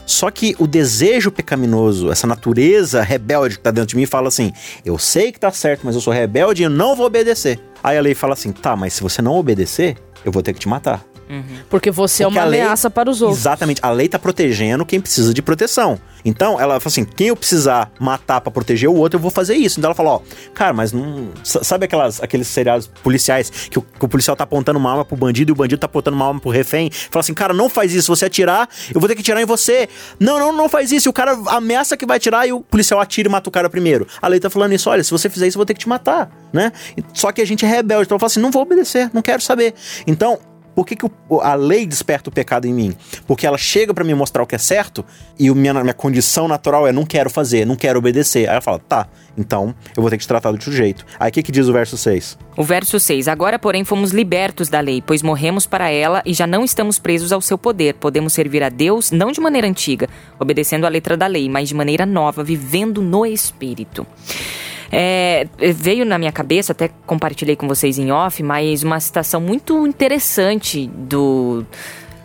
Só 0.06 0.30
que 0.30 0.54
o 0.58 0.66
desejo 0.66 1.30
pecaminoso, 1.30 2.10
essa 2.10 2.26
natureza 2.26 3.02
rebelde 3.02 3.56
que 3.56 3.62
tá 3.62 3.70
dentro 3.70 3.88
de 3.88 3.96
mim, 3.96 4.06
fala 4.06 4.28
assim: 4.28 4.52
eu 4.84 4.98
sei 4.98 5.32
que 5.32 5.40
tá 5.40 5.50
certo, 5.50 5.82
mas 5.84 5.94
eu 5.94 6.00
sou 6.00 6.12
rebelde 6.12 6.62
e 6.62 6.64
eu 6.64 6.70
não 6.70 6.94
vou 6.94 7.06
obedecer. 7.06 7.58
Aí 7.82 7.98
a 7.98 8.00
lei 8.00 8.14
fala 8.14 8.34
assim: 8.34 8.52
tá, 8.52 8.76
mas 8.76 8.94
se 8.94 9.02
você 9.02 9.20
não 9.20 9.36
obedecer, 9.36 9.96
eu 10.24 10.30
vou 10.30 10.42
ter 10.42 10.52
que 10.52 10.60
te 10.60 10.68
matar. 10.68 11.04
Porque 11.70 11.90
você 11.90 12.24
Porque 12.24 12.38
é 12.38 12.40
uma 12.42 12.48
lei- 12.48 12.60
ameaça 12.60 12.90
para 12.90 13.10
os 13.10 13.20
outros. 13.22 13.40
Exatamente. 13.40 13.80
A 13.82 13.90
lei 13.90 14.08
tá 14.08 14.18
protegendo 14.18 14.84
quem 14.86 15.00
precisa 15.00 15.32
de 15.34 15.40
proteção. 15.42 15.98
Então, 16.24 16.58
ela 16.60 16.80
fala 16.80 16.90
assim: 16.90 17.04
quem 17.04 17.28
eu 17.28 17.36
precisar 17.36 17.90
matar 18.00 18.40
pra 18.40 18.50
proteger 18.50 18.88
o 18.88 18.94
outro, 18.94 19.18
eu 19.18 19.20
vou 19.20 19.30
fazer 19.30 19.54
isso. 19.54 19.78
Então 19.78 19.88
ela 19.88 19.94
fala: 19.94 20.10
ó, 20.10 20.20
cara, 20.54 20.72
mas 20.72 20.92
não. 20.92 21.28
sa- 21.42 21.62
Sabe 21.62 21.84
aquelas, 21.84 22.22
aqueles 22.22 22.46
seriados 22.48 22.86
policiais 22.86 23.50
que 23.70 23.78
o, 23.78 23.82
que 23.82 24.04
o 24.04 24.08
policial 24.08 24.34
tá 24.36 24.44
apontando 24.44 24.78
uma 24.78 24.90
arma 24.90 25.04
pro 25.04 25.16
bandido 25.16 25.50
e 25.50 25.52
o 25.52 25.54
bandido 25.54 25.78
tá 25.80 25.86
apontando 25.86 26.16
uma 26.16 26.26
arma 26.26 26.40
pro 26.40 26.50
refém? 26.50 26.90
Fala 27.10 27.20
assim: 27.20 27.34
cara, 27.34 27.52
não 27.52 27.68
faz 27.68 27.92
isso. 27.92 28.04
Se 28.04 28.08
você 28.08 28.24
atirar, 28.26 28.68
eu 28.94 29.00
vou 29.00 29.08
ter 29.08 29.14
que 29.14 29.20
atirar 29.20 29.42
em 29.42 29.44
você. 29.44 29.88
Não, 30.18 30.38
não, 30.38 30.52
não 30.52 30.68
faz 30.68 30.92
isso. 30.92 31.08
E 31.08 31.10
o 31.10 31.12
cara 31.12 31.36
ameaça 31.48 31.96
que 31.96 32.06
vai 32.06 32.16
atirar 32.16 32.48
e 32.48 32.52
o 32.52 32.60
policial 32.60 33.00
atira 33.00 33.28
e 33.28 33.30
mata 33.32 33.48
o 33.48 33.52
cara 33.52 33.68
primeiro. 33.68 34.06
A 34.22 34.28
lei 34.28 34.40
tá 34.40 34.48
falando 34.48 34.72
isso: 34.72 34.88
olha, 34.88 35.04
se 35.04 35.10
você 35.10 35.28
fizer 35.28 35.46
isso, 35.46 35.56
eu 35.56 35.60
vou 35.60 35.66
ter 35.66 35.74
que 35.74 35.80
te 35.80 35.88
matar, 35.88 36.30
né? 36.52 36.72
Só 37.12 37.32
que 37.32 37.42
a 37.42 37.46
gente 37.46 37.66
é 37.66 37.68
rebelde. 37.68 38.04
Então 38.04 38.14
ela 38.14 38.20
fala 38.20 38.28
assim: 38.30 38.40
não 38.40 38.50
vou 38.50 38.62
obedecer, 38.62 39.10
não 39.12 39.20
quero 39.20 39.42
saber. 39.42 39.74
Então, 40.06 40.38
por 40.74 40.86
que, 40.86 40.96
que 40.96 41.06
a 41.42 41.54
lei 41.54 41.86
desperta 41.86 42.28
o 42.28 42.32
pecado 42.32 42.66
em 42.66 42.72
mim? 42.72 42.96
Porque 43.26 43.46
ela 43.46 43.58
chega 43.58 43.94
pra 43.94 44.04
me 44.04 44.14
mostrar 44.14 44.42
o 44.42 44.46
que 44.46 44.54
é 44.54 44.58
certo 44.58 45.04
e 45.38 45.50
minha, 45.50 45.74
minha 45.74 45.94
condição 45.94 46.48
natural 46.48 46.86
é 46.86 46.92
não 46.92 47.04
quero 47.04 47.30
fazer, 47.30 47.64
não 47.64 47.76
quero 47.76 47.98
obedecer. 47.98 48.48
Aí 48.48 48.52
ela 48.52 48.60
fala, 48.60 48.78
tá, 48.78 49.08
então 49.36 49.74
eu 49.96 50.02
vou 50.02 50.10
ter 50.10 50.16
que 50.16 50.24
te 50.24 50.28
tratar 50.28 50.50
do 50.50 50.54
outro 50.54 50.72
jeito. 50.72 51.04
Aí 51.18 51.30
o 51.30 51.32
que, 51.32 51.42
que 51.42 51.52
diz 51.52 51.68
o 51.68 51.72
verso 51.72 51.96
6? 51.96 52.38
O 52.56 52.62
verso 52.62 52.98
6: 52.98 53.28
Agora, 53.28 53.58
porém, 53.58 53.84
fomos 53.84 54.12
libertos 54.12 54.68
da 54.68 54.80
lei, 54.80 55.02
pois 55.04 55.22
morremos 55.22 55.66
para 55.66 55.90
ela 55.90 56.22
e 56.24 56.32
já 56.32 56.46
não 56.46 56.64
estamos 56.64 56.98
presos 56.98 57.32
ao 57.32 57.40
seu 57.40 57.58
poder. 57.58 57.94
Podemos 57.94 58.32
servir 58.32 58.62
a 58.62 58.68
Deus 58.68 59.10
não 59.10 59.32
de 59.32 59.40
maneira 59.40 59.66
antiga, 59.66 60.08
obedecendo 60.38 60.86
à 60.86 60.88
letra 60.88 61.16
da 61.16 61.26
lei, 61.26 61.48
mas 61.48 61.68
de 61.68 61.74
maneira 61.74 62.06
nova, 62.06 62.42
vivendo 62.42 63.02
no 63.02 63.26
Espírito. 63.26 64.06
É, 64.96 65.48
veio 65.72 66.04
na 66.06 66.16
minha 66.18 66.30
cabeça, 66.30 66.70
até 66.70 66.88
compartilhei 67.04 67.56
com 67.56 67.66
vocês 67.66 67.98
em 67.98 68.12
off, 68.12 68.40
mas 68.44 68.84
uma 68.84 69.00
citação 69.00 69.40
muito 69.40 69.88
interessante 69.88 70.86
do, 70.86 71.66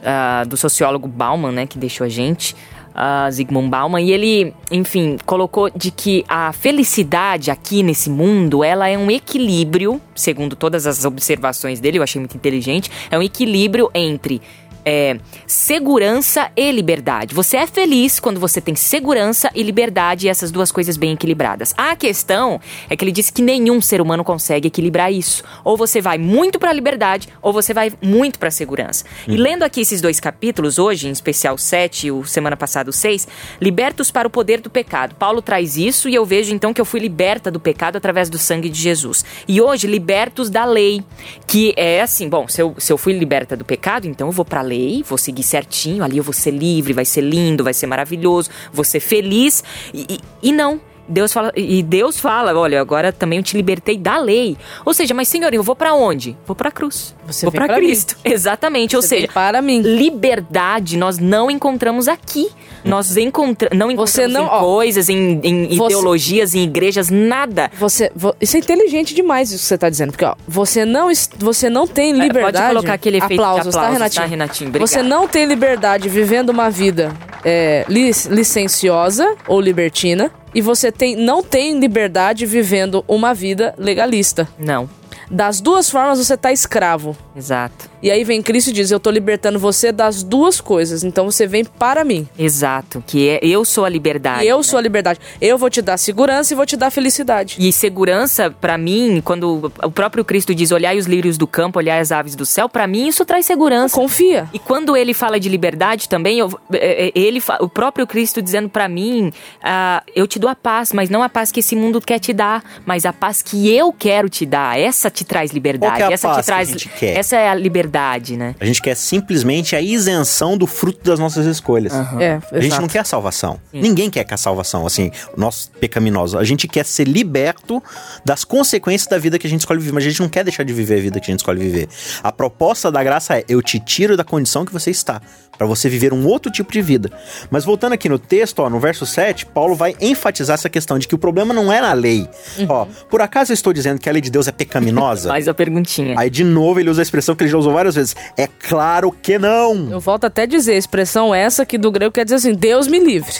ah, 0.06 0.44
do 0.48 0.56
sociólogo 0.56 1.08
Bauman, 1.08 1.52
né, 1.52 1.66
que 1.66 1.80
deixou 1.80 2.06
a 2.06 2.10
gente. 2.10 2.56
ah, 2.94 3.28
Zygmunt 3.32 3.70
Bauman, 3.70 4.02
e 4.02 4.12
ele, 4.12 4.54
enfim, 4.70 5.18
colocou 5.26 5.70
de 5.72 5.90
que 5.90 6.24
a 6.28 6.54
felicidade 6.54 7.50
aqui 7.50 7.82
nesse 7.82 8.08
mundo, 8.08 8.64
ela 8.64 8.88
é 8.88 8.96
um 8.96 9.10
equilíbrio, 9.10 10.00
segundo 10.14 10.56
todas 10.56 10.86
as 10.86 11.06
observações 11.06 11.80
dele, 11.80 11.98
eu 11.98 12.04
achei 12.04 12.20
muito 12.20 12.36
inteligente, 12.36 12.92
é 13.10 13.18
um 13.18 13.24
equilíbrio 13.24 13.90
entre 13.96 14.42
é, 14.86 15.18
segurança 15.46 16.52
e 16.56 16.72
liberdade. 16.72 17.36
Você 17.36 17.58
é 17.58 17.68
feliz 17.68 18.20
quando 18.20 18.40
você 18.40 18.62
tem 18.62 18.76
segurança 18.76 19.50
e 19.54 19.64
liberdade 19.64 20.28
e 20.28 20.30
essas 20.30 20.52
duas 20.52 20.72
coisas 20.72 20.98
bem 20.98 21.14
equilibradas. 21.14 21.74
A 21.78 21.96
questão 21.96 22.60
é 22.90 22.96
que 22.96 23.04
ele 23.04 23.12
disse 23.12 23.32
que 23.32 23.42
nenhum 23.42 23.82
ser 23.82 24.02
humano 24.02 24.24
consegue 24.24 24.68
equilibrar 24.68 25.12
isso. 25.12 25.44
Ou 25.64 25.78
você 25.78 26.02
vai 26.02 26.18
muito 26.18 26.60
para 26.60 26.70
a 26.70 26.74
liberdade, 26.74 27.30
ou 27.42 27.52
você 27.52 27.74
vai 27.74 27.92
muito 28.02 28.40
para 28.40 28.50
a 28.50 28.52
segurança. 28.52 29.06
E 29.28 29.36
lendo 29.36 29.64
aqui 29.64 29.82
esses 29.82 30.02
dois 30.02 30.20
capítulos, 30.20 30.78
hoje, 30.78 31.08
em 31.08 31.12
especial 31.12 31.58
7 31.58 32.08
e 32.08 32.12
o 32.12 32.24
semana 32.24 32.58
passada 32.58 32.90
o 32.90 32.94
6, 32.94 33.28
libertos 33.60 34.12
para 34.12 34.28
o 34.28 34.32
poder 34.32 34.62
do 34.62 34.70
pecado. 34.70 35.16
Paulo 35.16 35.42
traz 35.42 35.78
isso 35.78 36.10
e 36.10 36.16
eu 36.16 36.26
vejo 36.26 36.54
então 36.54 36.74
que 36.74 36.82
eu 36.82 36.86
fui 36.86 37.00
liberta 37.00 37.52
do 37.52 37.60
pecado 37.60 37.98
através 37.98 38.30
do 38.30 38.38
sangue 38.38 38.70
de 38.70 38.80
Jesus. 38.80 39.24
E 39.48 39.62
hoje, 39.62 39.88
libertos 39.88 40.50
da 40.50 40.66
lei, 40.66 41.04
que 41.48 41.74
é 41.76 42.02
assim, 42.02 42.30
bom, 42.30 42.48
se 42.48 42.62
eu, 42.62 42.76
se 42.78 42.92
eu 42.92 42.98
fui 42.98 43.14
liberta 43.14 43.56
do 43.56 43.66
pecado, 43.66 44.08
então 44.08 44.28
eu 44.28 44.32
vou 44.32 44.46
pra 44.46 44.62
vou 45.06 45.18
seguir 45.18 45.44
certinho, 45.44 46.04
ali 46.04 46.18
eu 46.18 46.24
vou 46.24 46.34
ser 46.34 46.52
livre, 46.52 46.94
vai 46.94 47.06
ser 47.06 47.22
lindo, 47.22 47.64
vai 47.64 47.74
ser 47.74 47.88
maravilhoso, 47.88 48.50
vou 48.72 48.84
ser 48.84 49.00
feliz. 49.00 49.64
E, 49.94 50.06
e, 50.10 50.20
e 50.50 50.52
não. 50.52 50.82
Deus 51.10 51.34
fala, 51.34 51.52
e 51.56 51.82
Deus 51.84 52.20
fala, 52.20 52.54
olha, 52.58 52.80
agora 52.80 53.12
também 53.12 53.40
eu 53.40 53.44
te 53.44 53.58
libertei 53.58 53.98
da 53.98 54.18
lei. 54.20 54.56
Ou 54.86 54.94
seja, 54.94 55.14
mas 55.14 55.28
senhor, 55.28 55.54
eu 55.54 55.64
vou 55.64 55.76
pra 55.76 55.94
onde? 55.94 56.38
Vou 56.46 56.56
pra 56.56 56.72
cruz. 56.72 57.16
Você 57.28 57.46
vou 57.46 57.52
pra 57.52 57.66
pra 57.66 57.78
mim. 57.78 57.86
Cristo. 57.86 58.16
Exatamente, 58.24 58.96
ou 58.96 59.02
Você 59.02 59.08
vem 59.16 59.20
seja, 59.22 59.34
para 59.34 59.62
mim. 59.62 59.82
liberdade 59.82 60.98
nós 60.98 61.18
não 61.20 61.50
encontramos 61.50 62.08
aqui. 62.08 62.48
Nós 62.86 63.18
encontra 63.18 63.70
não 63.74 63.92
encontramos 63.92 64.12
Você 64.12 64.28
não- 64.28 64.44
em 64.46 64.48
ó, 64.48 64.60
coisas, 64.62 65.10
em, 65.10 65.40
em 65.44 65.68
você- 65.76 65.86
ideologias, 65.94 66.56
em 66.56 66.64
igrejas, 66.64 67.10
nada. 67.10 67.70
Você, 67.78 68.10
vo- 68.16 68.34
isso 68.40 68.56
é 68.56 68.60
inteligente 68.60 69.14
demais 69.14 69.52
isso 69.52 69.64
que 69.64 69.68
você 69.68 69.78
tá 69.78 69.90
dizendo, 69.90 70.12
porque 70.12 70.24
ó, 70.24 70.34
você 70.48 70.86
não 70.86 71.10
você 71.40 71.70
não 71.70 71.86
tem 71.86 72.14
liberdade. 72.14 72.58
Pode 72.58 72.68
colocar 72.70 72.94
aquele 72.94 73.18
efeito 73.18 73.42
aplausos, 73.42 73.64
de 73.64 73.70
aplausos, 73.70 73.88
tá, 73.92 73.94
Renatinho? 73.94 74.24
tá, 74.24 74.30
Renatinho? 74.30 74.70
Obrigado. 74.70 74.88
Você 74.88 75.04
não 75.04 75.28
tem 75.28 75.46
liberdade 75.46 76.08
vivendo 76.08 76.50
uma 76.52 76.70
vida 76.70 77.12
é, 77.44 77.84
lic- 77.90 78.28
licenciosa 78.30 79.36
ou 79.48 79.60
libertina 79.60 80.32
e 80.54 80.62
você 80.62 80.92
tem, 80.92 81.16
não 81.16 81.42
tem 81.44 81.80
liberdade 81.80 82.46
vivendo 82.46 83.04
uma 83.08 83.34
vida 83.34 83.74
legalista. 83.78 84.48
Não, 84.58 84.90
Das 85.30 85.62
duas 85.62 85.90
formas 85.90 86.18
você 86.18 86.36
tá 86.36 86.52
escravo. 86.52 87.16
exato. 87.36 87.90
E 88.02 88.10
aí 88.10 88.24
vem 88.24 88.42
Cristo 88.42 88.70
e 88.70 88.74
diz: 88.74 88.92
Eu 88.92 89.00
tô 89.00 89.10
libertando 89.10 89.60
você 89.60 89.92
das 89.92 90.24
duas 90.24 90.62
coisas. 90.62 91.04
Então 91.04 91.26
você 91.26 91.46
vem 91.46 91.66
para 91.66 92.04
mim. 92.04 92.28
Exato, 92.38 93.04
que 93.06 93.28
é 93.30 93.40
eu 93.42 93.66
sou 93.66 93.86
a 93.86 93.90
liberdade. 93.90 94.46
Eu 94.48 94.58
né? 94.58 94.64
sou 94.64 94.80
a 94.80 94.82
liberdade. 94.82 95.20
Eu 95.42 95.58
vou 95.58 95.70
te 95.70 95.82
dar 95.82 95.98
segurança 95.98 96.54
e 96.54 96.56
vou 96.56 96.66
te 96.66 96.78
dar 96.78 96.90
felicidade. 96.92 97.56
E 97.60 97.72
segurança, 97.72 98.50
pra 98.50 98.78
mim, 98.78 99.22
quando 99.24 99.72
o 99.84 99.92
próprio 99.92 100.24
Cristo 100.24 100.54
diz 100.56 100.72
olhai 100.72 100.98
os 100.98 101.06
lírios 101.06 101.38
do 101.38 101.46
campo, 101.48 101.80
olhai 101.80 102.00
as 102.00 102.12
aves 102.12 102.36
do 102.36 102.46
céu, 102.46 102.70
pra 102.70 102.88
mim 102.88 103.08
isso 103.08 103.26
traz 103.26 103.46
segurança. 103.46 103.96
Confia. 103.96 104.48
E 104.54 104.60
quando 104.60 104.96
ele 104.96 105.14
fala 105.14 105.40
de 105.40 105.50
liberdade 105.50 106.08
também, 106.08 106.40
eu- 106.40 106.60
é, 106.74 107.08
é, 107.08 107.12
ele, 107.16 107.42
o 107.60 107.68
próprio 107.68 108.08
Cristo 108.08 108.42
dizendo 108.42 108.70
pra 108.70 108.88
mim, 108.88 109.32
ah, 109.62 110.04
eu 110.16 110.26
te 110.28 110.40
dou 110.40 110.50
a 110.50 110.56
paz, 110.56 110.94
mas 110.94 111.10
não 111.10 111.22
a 111.22 111.30
paz 111.30 111.52
que 111.52 111.60
esse 111.60 111.76
mundo 111.76 112.00
quer 112.00 112.20
te 112.20 112.32
dar, 112.34 112.64
mas 112.86 113.06
a 113.06 113.12
paz 113.14 113.42
que 113.42 113.70
eu 113.76 113.92
quero 113.92 114.30
te 114.30 114.46
dar. 114.46 114.80
Essa 114.80 115.10
te 115.10 115.24
traz 115.26 115.52
liberdade. 115.52 116.02
É 116.02 116.06
a 116.06 116.12
essa 116.12 116.28
paz 116.30 116.38
te 116.38 116.42
que 116.42 116.46
traz. 116.46 116.70
a 116.70 116.72
gente 116.72 116.90
quer? 116.90 117.18
Essa 117.18 117.36
é 117.36 117.50
a 117.50 117.56
liberdade, 117.56 117.89
né? 118.38 118.56
A 118.60 118.66
gente 118.66 118.82
quer 118.82 118.96
simplesmente 118.96 119.76
a 119.76 119.82
isenção 119.82 120.58
do 120.58 120.68
fruto 120.68 121.04
das 121.04 121.20
nossas 121.20 121.46
escolhas. 121.46 121.94
É, 122.20 122.40
A 122.52 122.60
gente 122.60 122.80
não 122.80 122.88
quer 122.88 123.00
a 123.00 123.04
salvação. 123.04 123.60
Ninguém 123.74 124.10
quer 124.10 124.24
que 124.24 124.34
a 124.34 124.38
salvação, 124.38 124.86
assim, 124.86 125.12
nós 125.36 125.70
pecaminosos. 125.80 126.40
A 126.40 126.44
gente 126.44 126.68
quer 126.68 126.86
ser 126.86 127.06
liberto 127.08 127.82
das 128.24 128.44
consequências 128.44 129.08
da 129.08 129.18
vida 129.18 129.38
que 129.40 129.48
a 129.48 129.50
gente 129.50 129.62
escolhe 129.62 129.80
viver, 129.80 129.94
mas 129.94 130.06
a 130.06 130.10
gente 130.10 130.22
não 130.22 130.30
quer 130.30 130.44
deixar 130.44 130.64
de 130.64 130.74
viver 130.74 130.98
a 131.00 131.02
vida 131.02 131.20
que 131.20 131.30
a 131.30 131.34
gente 131.34 131.40
escolhe 131.40 131.60
viver. 131.60 131.88
A 132.24 132.32
proposta 132.32 132.92
da 132.92 133.04
graça 133.04 133.38
é: 133.38 133.44
eu 133.48 133.62
te 133.62 133.80
tiro 133.80 134.16
da 134.16 134.24
condição 134.24 134.66
que 134.66 134.72
você 134.74 134.92
está, 134.92 135.22
para 135.58 135.66
você 135.68 135.90
viver 135.90 136.14
um 136.14 136.26
outro 136.26 136.52
tipo 136.52 136.72
de 136.72 136.82
vida. 136.82 137.12
Mas 137.50 137.66
voltando 137.66 137.94
aqui 137.94 138.08
no 138.08 138.18
texto, 138.20 138.60
ó, 138.60 138.70
no 138.70 138.80
verso 138.80 139.06
7, 139.06 139.46
Paulo 139.48 139.76
vai 139.76 139.96
enfatizar 140.00 140.54
essa 140.54 140.70
questão 140.70 140.98
de 141.00 141.08
que 141.08 141.16
o 141.16 141.18
problema 141.18 141.54
não 141.54 141.72
é 141.72 141.82
na 141.82 141.94
lei. 141.94 142.28
Ó, 142.68 142.86
por 143.10 143.22
acaso 143.22 143.52
eu 143.52 143.54
estou 143.54 143.74
dizendo 143.74 144.00
que 144.00 144.10
a 144.10 144.12
lei 144.12 144.22
de 144.22 144.30
Deus 144.30 144.48
é 144.48 144.52
pecaminosa? 144.52 145.30
Mais 145.30 145.48
a 145.48 145.54
perguntinha. 145.54 146.16
Aí 146.18 146.30
de 146.30 146.44
novo 146.44 146.80
ele 146.80 146.90
usa 146.90 147.02
a 147.02 147.04
expressão 147.04 147.36
que 147.36 147.44
ele 147.44 147.52
já 147.52 147.58
usou 147.58 147.74
várias 147.80 147.96
vezes. 147.96 148.16
É 148.38 148.48
claro 148.48 149.12
que 149.12 149.40
não. 149.40 149.90
Eu 149.90 150.00
volto 150.00 150.26
até 150.26 150.44
a 150.44 150.46
dizer, 150.46 150.74
a 150.74 150.78
expressão 150.78 151.34
essa 151.34 151.66
que 151.66 151.78
do 151.78 151.92
grego 151.92 152.12
quer 152.12 152.24
dizer 152.24 152.36
assim, 152.36 152.54
Deus 152.54 152.88
me 152.88 153.00
livre. 153.00 153.34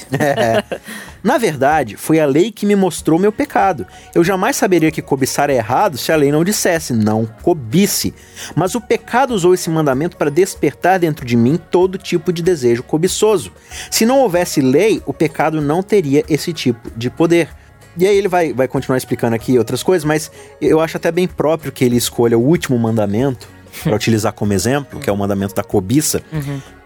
Na 1.22 1.38
verdade, 1.38 1.98
foi 1.98 2.20
a 2.20 2.26
lei 2.26 2.50
que 2.50 2.66
me 2.66 2.78
mostrou 2.78 3.20
meu 3.20 3.32
pecado. 3.32 3.86
Eu 4.16 4.24
jamais 4.24 4.56
saberia 4.56 4.90
que 4.90 5.02
cobiçar 5.02 5.50
é 5.50 5.56
errado 5.56 5.98
se 5.98 6.14
a 6.14 6.16
lei 6.16 6.32
não 6.32 6.46
dissesse, 6.46 6.94
não 6.94 7.26
cobice. 7.42 8.14
Mas 8.56 8.74
o 8.74 8.80
pecado 8.80 9.34
usou 9.34 9.54
esse 9.54 9.70
mandamento 9.70 10.16
para 10.16 10.32
despertar 10.32 10.98
dentro 10.98 11.26
de 11.26 11.36
mim 11.36 11.60
todo 11.70 11.98
tipo 11.98 12.32
de 12.32 12.42
desejo 12.42 12.84
cobiçoso. 12.84 13.52
Se 13.92 14.06
não 14.06 14.20
houvesse 14.20 14.62
lei, 14.62 15.02
o 15.06 15.14
pecado 15.14 15.60
não 15.60 15.84
teria 15.84 16.24
esse 16.30 16.54
tipo 16.54 16.90
de 16.96 17.10
poder. 17.10 17.50
E 17.98 18.08
aí 18.08 18.16
ele 18.16 18.30
vai, 18.30 18.54
vai 18.54 18.68
continuar 18.68 18.98
explicando 18.98 19.36
aqui 19.36 19.58
outras 19.58 19.84
coisas, 19.84 20.06
mas 20.06 20.32
eu 20.62 20.80
acho 20.80 20.96
até 20.96 21.12
bem 21.12 21.28
próprio 21.28 21.72
que 21.72 21.84
ele 21.84 21.98
escolha 21.98 22.38
o 22.38 22.42
último 22.42 22.80
mandamento 22.80 23.59
para 23.84 23.96
utilizar 23.96 24.34
como 24.34 24.54
exemplo, 24.54 25.00
que 25.00 25.10
é 25.10 25.14
o 25.14 25.18
mandamento 25.18 25.54
da 25.56 25.64
cobiça, 25.64 26.22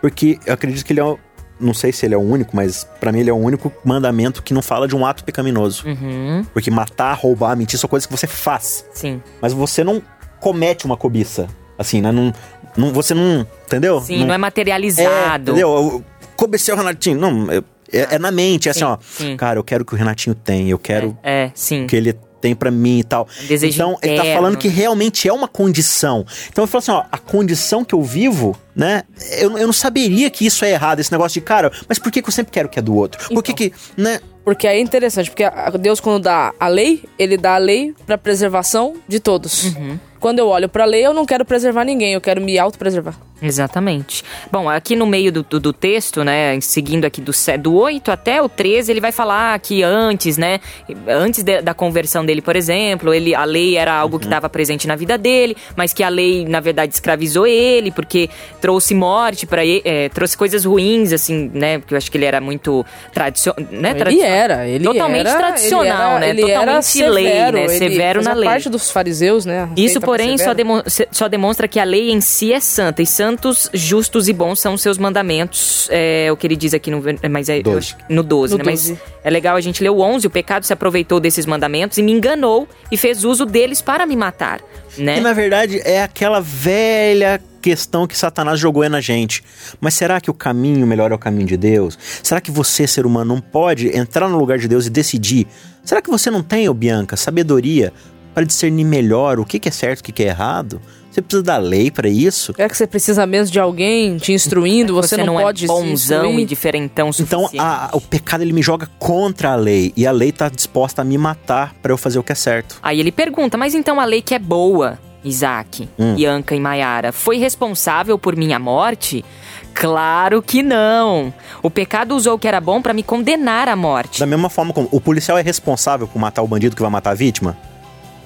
porque 0.01 0.39
eu 0.45 0.53
acredito 0.53 0.85
que 0.85 0.93
ele 0.93 0.99
é 0.99 1.03
o- 1.05 1.17
não 1.59 1.73
sei 1.73 1.91
se 1.91 2.05
ele 2.05 2.13
é 2.13 2.17
o 2.17 2.21
único, 2.21 2.55
mas 2.55 2.83
para 2.99 3.11
mim 3.11 3.19
ele 3.19 3.29
é 3.29 3.33
o 3.33 3.37
único 3.37 3.71
mandamento 3.85 4.41
que 4.43 4.53
não 4.53 4.61
fala 4.61 4.87
de 4.87 4.95
um 4.95 5.05
ato 5.05 5.23
pecaminoso. 5.23 5.87
Uhum. 5.87 6.45
Porque 6.53 6.69
matar, 6.69 7.13
roubar, 7.13 7.55
mentir 7.55 7.79
são 7.79 7.89
coisas 7.89 8.05
que 8.05 8.11
você 8.11 8.27
faz. 8.27 8.85
Sim. 8.93 9.21
Mas 9.41 9.53
você 9.53 9.83
não 9.83 10.01
comete 10.39 10.85
uma 10.85 10.97
cobiça. 10.97 11.47
Assim, 11.77 12.01
né? 12.01 12.11
Não, 12.11 12.33
não, 12.77 12.91
você 12.91 13.13
não. 13.13 13.47
Entendeu? 13.65 14.01
Sim, 14.01 14.25
não, 14.25 14.31
é 14.33 14.35
é, 14.35 14.37
materializado. 14.37 15.51
entendeu? 15.51 15.69
Eu 15.69 16.03
cobicei 16.35 16.73
o 16.73 16.77
Renatinho. 16.77 17.17
Não, 17.19 17.51
eu- 17.51 17.63
é, 17.91 18.15
é 18.15 18.19
na 18.19 18.31
mente, 18.31 18.67
é 18.67 18.71
assim, 18.71 18.79
Sim, 18.81 18.85
ó. 18.85 18.97
sim. 19.01 19.37
Cara, 19.37 19.57
eu 19.59 19.63
quero 19.63 19.85
que 19.85 19.93
o 19.93 19.97
Renatinho 19.97 20.35
tenha, 20.35 20.69
eu 20.69 20.79
quero 20.79 21.17
É, 21.23 21.49
sim. 21.55 21.87
que 21.87 21.95
ele 21.95 22.17
tem 22.43 22.53
pra 22.55 22.69
mim 22.69 22.99
e 22.99 23.03
tal. 23.03 23.27
Desejo 23.47 23.73
então, 23.73 23.97
ele 24.03 24.15
tá 24.15 24.21
interno. 24.21 24.39
falando 24.41 24.57
que 24.57 24.67
realmente 24.67 25.27
é 25.27 25.33
uma 25.33 25.47
condição. 25.47 26.25
Então, 26.49 26.63
eu 26.63 26.67
falo 26.67 26.79
assim, 26.79 26.91
ó, 26.91 27.03
a 27.11 27.17
condição 27.17 27.83
que 27.83 27.95
eu 27.95 28.03
vivo, 28.03 28.55
né? 28.75 29.03
Eu, 29.39 29.57
eu 29.57 29.65
não 29.65 29.73
saberia 29.73 30.29
que 30.29 30.45
isso 30.45 30.63
é 30.65 30.71
errado, 30.71 30.99
esse 30.99 31.11
negócio 31.11 31.39
de, 31.39 31.45
cara, 31.45 31.71
mas 31.87 31.97
por 31.97 32.11
que, 32.11 32.21
que 32.21 32.27
eu 32.27 32.33
sempre 32.33 32.51
quero 32.51 32.67
que 32.69 32.77
é 32.77 32.81
do 32.81 32.93
outro? 32.95 33.29
Por 33.33 33.41
que 33.41 33.53
Então. 33.53 33.69
que, 33.69 34.01
né? 34.01 34.19
Porque 34.43 34.67
é 34.67 34.77
interessante, 34.77 35.29
porque 35.29 35.45
a- 35.45 35.69
Deus, 35.79 36.01
quando 36.01 36.21
dá 36.23 36.53
a 36.59 36.67
lei, 36.67 37.03
ele 37.17 37.37
dá 37.37 37.55
a 37.55 37.57
lei 37.57 37.95
pra 38.05 38.17
preservação 38.17 38.95
de 39.07 39.19
todos. 39.21 39.63
Uhum. 39.73 39.97
Quando 40.19 40.39
eu 40.39 40.47
olho 40.49 40.67
pra 40.67 40.83
lei, 40.83 41.05
eu 41.05 41.13
não 41.13 41.25
quero 41.25 41.45
preservar 41.45 41.85
ninguém, 41.85 42.13
eu 42.13 42.19
quero 42.21 42.41
me 42.41 42.59
autopreservar. 42.59 43.15
Exatamente. 43.41 44.23
Bom, 44.51 44.69
aqui 44.69 44.95
no 44.95 45.05
meio 45.05 45.31
do, 45.31 45.43
do, 45.43 45.59
do 45.59 45.73
texto, 45.73 46.23
né, 46.23 46.59
seguindo 46.61 47.05
aqui 47.05 47.19
do, 47.21 47.31
do 47.59 47.75
8 47.75 48.11
até 48.11 48.41
o 48.41 48.47
13, 48.47 48.91
ele 48.91 49.01
vai 49.01 49.11
falar 49.11 49.57
que 49.59 49.83
antes, 49.83 50.37
né, 50.37 50.59
antes 51.07 51.43
de- 51.43 51.61
da 51.61 51.73
conversão 51.73 52.25
dele, 52.25 52.41
por 52.41 52.55
exemplo, 52.55 53.13
ele, 53.13 53.35
a 53.35 53.43
lei 53.43 53.75
era 53.77 53.93
algo 53.93 54.17
que 54.19 54.25
estava 54.25 54.49
presente 54.49 54.87
na 54.87 54.95
vida 54.95 55.17
dele, 55.17 55.55
mas 55.75 55.93
que 55.93 56.03
a 56.03 56.09
lei, 56.09 56.45
na 56.47 56.59
verdade, 56.59 56.93
escravizou 56.93 57.45
ele, 57.45 57.91
porque 57.91 58.29
trouxe 58.61 58.93
morte 58.95 59.45
para 59.45 59.65
ele, 59.65 59.81
é, 59.83 60.09
trouxe 60.09 60.37
coisas 60.37 60.63
ruins, 60.65 61.11
assim, 61.11 61.51
né, 61.53 61.79
porque 61.79 61.93
eu 61.93 61.97
acho 61.97 62.09
que 62.11 62.17
ele 62.17 62.25
era 62.25 62.39
muito 62.39 62.85
tradicional, 63.13 63.59
né, 63.71 63.89
ele 63.91 63.99
tradicional. 63.99 64.35
era, 64.35 64.67
ele 64.67 64.83
Totalmente 64.85 65.27
era, 65.27 65.37
tradicional, 65.37 65.83
ele 65.85 65.89
era, 65.91 66.19
né, 66.19 66.29
Ele 66.29 66.41
totalmente 66.41 66.69
era 66.71 66.81
severo, 66.81 67.13
lei, 67.13 67.33
né, 67.51 67.63
ele 67.63 67.69
severo 67.77 68.21
na 68.23 68.33
lei. 68.33 68.49
parte 68.49 68.69
dos 68.69 68.89
fariseus, 68.89 69.45
né? 69.45 69.69
Isso, 69.75 69.99
porém, 69.99 70.37
só, 70.37 70.45
severo. 70.45 70.55
demo- 70.55 70.83
se- 70.87 71.07
só 71.11 71.27
demonstra 71.27 71.67
que 71.67 71.79
a 71.79 71.83
lei 71.83 72.09
em 72.11 72.21
si 72.21 72.53
é 72.53 72.59
santa. 72.59 73.01
E 73.01 73.05
santos, 73.23 73.69
justos 73.73 74.27
e 74.27 74.33
bons 74.33 74.59
são 74.59 74.73
os 74.73 74.81
seus 74.81 74.97
mandamentos. 74.97 75.87
É 75.89 76.29
o 76.31 76.35
que 76.35 76.45
ele 76.45 76.57
diz 76.57 76.73
aqui 76.73 76.91
no, 76.91 76.99
ver- 76.99 77.17
mas 77.31 77.47
é, 77.47 77.59
eu 77.59 77.63
Doze. 77.63 77.95
no 78.09 78.21
12, 78.21 78.53
No 78.53 78.57
né? 78.57 78.63
Mas 78.65 78.87
12. 78.89 78.99
é 79.23 79.29
legal 79.29 79.55
a 79.55 79.61
gente 79.61 79.81
ler 79.81 79.89
o 79.89 79.99
11. 80.01 80.27
O 80.27 80.29
pecado 80.29 80.65
se 80.65 80.73
aproveitou 80.73 81.19
desses 81.21 81.45
mandamentos 81.45 81.97
e 81.97 82.01
me 82.03 82.11
enganou 82.11 82.67
e 82.91 82.97
fez 82.97 83.23
uso 83.23 83.45
deles 83.45 83.81
para 83.81 84.05
me 84.05 84.15
matar. 84.17 84.59
Né? 84.97 85.15
Que 85.15 85.21
na 85.21 85.31
verdade 85.33 85.79
é 85.85 86.03
aquela 86.03 86.41
velha 86.41 87.41
questão 87.61 88.05
que 88.05 88.17
Satanás 88.17 88.59
jogou 88.59 88.83
aí 88.83 88.89
na 88.89 88.99
gente. 88.99 89.41
Mas 89.79 89.93
será 89.93 90.19
que 90.19 90.29
o 90.29 90.33
caminho 90.33 90.85
melhor 90.85 91.11
é 91.13 91.15
o 91.15 91.17
caminho 91.17 91.47
de 91.47 91.55
Deus? 91.55 91.97
Será 92.21 92.41
que 92.41 92.51
você, 92.51 92.85
ser 92.85 93.05
humano, 93.05 93.33
não 93.33 93.41
pode 93.41 93.87
entrar 93.97 94.27
no 94.27 94.37
lugar 94.37 94.57
de 94.57 94.67
Deus 94.67 94.85
e 94.85 94.89
decidir? 94.89 95.47
Será 95.83 96.01
que 96.01 96.09
você 96.09 96.29
não 96.29 96.43
tem, 96.43 96.67
ô 96.67 96.73
Bianca, 96.73 97.15
sabedoria 97.15 97.93
para 98.33 98.43
discernir 98.43 98.83
melhor 98.83 99.39
o 99.39 99.45
que 99.45 99.59
que 99.59 99.69
é 99.69 99.71
certo 99.71 99.99
e 99.99 100.01
o 100.01 100.03
que 100.05 100.11
que 100.11 100.23
é 100.23 100.27
errado? 100.27 100.81
Você 101.13 101.21
precisa 101.21 101.43
da 101.43 101.57
lei 101.57 101.91
para 101.91 102.09
isso? 102.09 102.55
É 102.57 102.67
que 102.67 102.75
você 102.75 102.87
precisa 102.87 103.25
mesmo 103.27 103.51
de 103.53 103.59
alguém 103.59 104.17
te 104.17 104.33
instruindo, 104.33 104.95
você, 104.95 105.15
não, 105.23 105.35
pode 105.35 105.65
é 105.65 105.67
se 105.67 105.73
bonzão 105.73 106.25
instruir. 106.25 106.39
e 106.39 106.45
diferentão 106.45 107.07
o 107.09 107.11
Então 107.19 107.41
suficiente. 107.41 107.63
a- 107.63 107.89
o 107.93 108.01
pecado 108.01 108.41
ele 108.41 108.51
me 108.51 108.63
joga 108.63 108.89
contra 108.97 109.51
a 109.51 109.55
lei 109.55 109.93
e 109.95 110.07
a 110.07 110.11
lei 110.11 110.31
tá 110.31 110.49
disposta 110.49 111.03
a 111.03 111.05
me 111.05 111.15
matar 111.17 111.75
para 111.83 111.93
eu 111.93 111.97
fazer 111.99 112.17
o 112.17 112.23
que 112.23 112.31
é 112.31 112.35
certo. 112.35 112.79
Aí 112.81 112.99
ele 112.99 113.11
pergunta, 113.11 113.57
mas 113.59 113.75
então 113.75 113.99
a 113.99 114.05
lei 114.05 114.23
que 114.23 114.33
é 114.33 114.39
boa, 114.39 114.97
Isaac, 115.23 115.87
Hum. 115.99 116.15
Bianca 116.15 116.55
e 116.55 116.59
Maiara, 116.59 117.11
foi 117.11 117.37
responsável 117.37 118.17
por 118.17 118.35
minha 118.35 118.57
morte? 118.57 119.23
Claro 119.71 120.41
que 120.41 120.63
não. 120.63 121.31
O 121.61 121.69
pecado 121.69 122.15
usou 122.15 122.35
o 122.35 122.39
que 122.39 122.47
era 122.47 122.59
bom 122.59 122.81
para 122.81 122.91
me 122.93 123.03
condenar 123.03 123.67
à 123.69 123.75
morte. 123.75 124.19
Da 124.19 124.25
mesma 124.25 124.49
forma 124.49 124.73
como 124.73 124.89
o 124.91 124.99
policial 124.99 125.37
é 125.37 125.43
responsável 125.43 126.07
por 126.07 126.17
matar 126.17 126.41
o 126.41 126.47
bandido 126.47 126.75
que 126.75 126.81
vai 126.81 126.89
matar 126.89 127.11
a 127.11 127.15
vítima? 127.15 127.55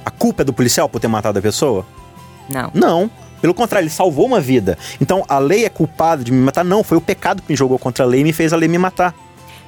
A 0.05 0.09
culpa 0.09 0.41
é 0.43 0.45
do 0.45 0.53
policial 0.53 0.87
por 0.87 1.01
ter 1.01 1.09
matado 1.09 1.37
a 1.37 1.41
pessoa? 1.41 1.85
Não. 2.49 2.71
Não. 2.73 3.11
Pelo 3.41 3.53
contrário, 3.53 3.85
ele 3.85 3.91
salvou 3.93 4.25
uma 4.25 4.39
vida. 4.39 4.77
Então 4.99 5.23
a 5.27 5.39
lei 5.39 5.65
é 5.65 5.69
culpada 5.69 6.23
de 6.23 6.31
me 6.31 6.39
matar? 6.39 6.63
Não, 6.63 6.83
foi 6.83 6.97
o 6.97 7.01
pecado 7.01 7.41
que 7.41 7.51
me 7.51 7.55
jogou 7.55 7.77
contra 7.77 8.03
a 8.03 8.07
lei 8.07 8.21
e 8.21 8.23
me 8.23 8.33
fez 8.33 8.51
a 8.53 8.57
lei 8.57 8.67
me 8.67 8.77
matar. 8.77 9.13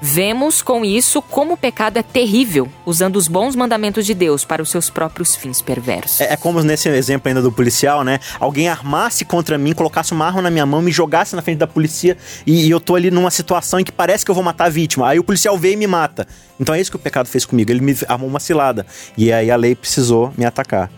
Vemos 0.01 0.61
com 0.61 0.85
isso 0.85 1.21
como 1.21 1.55
o 1.55 1.57
pecado 1.57 1.97
é 1.97 2.03
terrível, 2.03 2.69
usando 2.85 3.17
os 3.17 3.27
bons 3.27 3.53
mandamentos 3.53 4.05
de 4.05 4.13
Deus 4.13 4.45
para 4.45 4.61
os 4.61 4.69
seus 4.69 4.89
próprios 4.89 5.35
fins 5.35 5.61
perversos. 5.61 6.21
É, 6.21 6.33
é 6.33 6.37
como 6.37 6.63
nesse 6.63 6.87
exemplo 6.87 7.27
ainda 7.27 7.41
do 7.41 7.51
policial, 7.51 8.01
né? 8.01 8.19
Alguém 8.39 8.69
armasse 8.69 9.25
contra 9.25 9.57
mim, 9.57 9.73
colocasse 9.73 10.13
uma 10.13 10.25
arma 10.25 10.41
na 10.41 10.49
minha 10.49 10.65
mão, 10.65 10.81
me 10.81 10.91
jogasse 10.91 11.35
na 11.35 11.41
frente 11.41 11.57
da 11.57 11.67
polícia 11.67 12.17
e, 12.47 12.67
e 12.67 12.71
eu 12.71 12.79
tô 12.79 12.95
ali 12.95 13.11
numa 13.11 13.29
situação 13.29 13.77
em 13.77 13.83
que 13.83 13.91
parece 13.91 14.23
que 14.23 14.31
eu 14.31 14.35
vou 14.35 14.43
matar 14.43 14.65
a 14.65 14.69
vítima. 14.69 15.09
Aí 15.09 15.19
o 15.19 15.23
policial 15.23 15.57
veio 15.57 15.73
e 15.73 15.77
me 15.77 15.87
mata. 15.87 16.25
Então 16.57 16.73
é 16.73 16.79
isso 16.79 16.89
que 16.89 16.95
o 16.97 16.99
pecado 16.99 17.27
fez 17.27 17.45
comigo. 17.45 17.69
Ele 17.69 17.81
me 17.81 17.93
armou 18.07 18.29
uma 18.29 18.39
cilada. 18.39 18.85
E 19.17 19.33
aí 19.33 19.51
a 19.51 19.57
lei 19.57 19.75
precisou 19.75 20.33
me 20.37 20.45
atacar. 20.45 20.89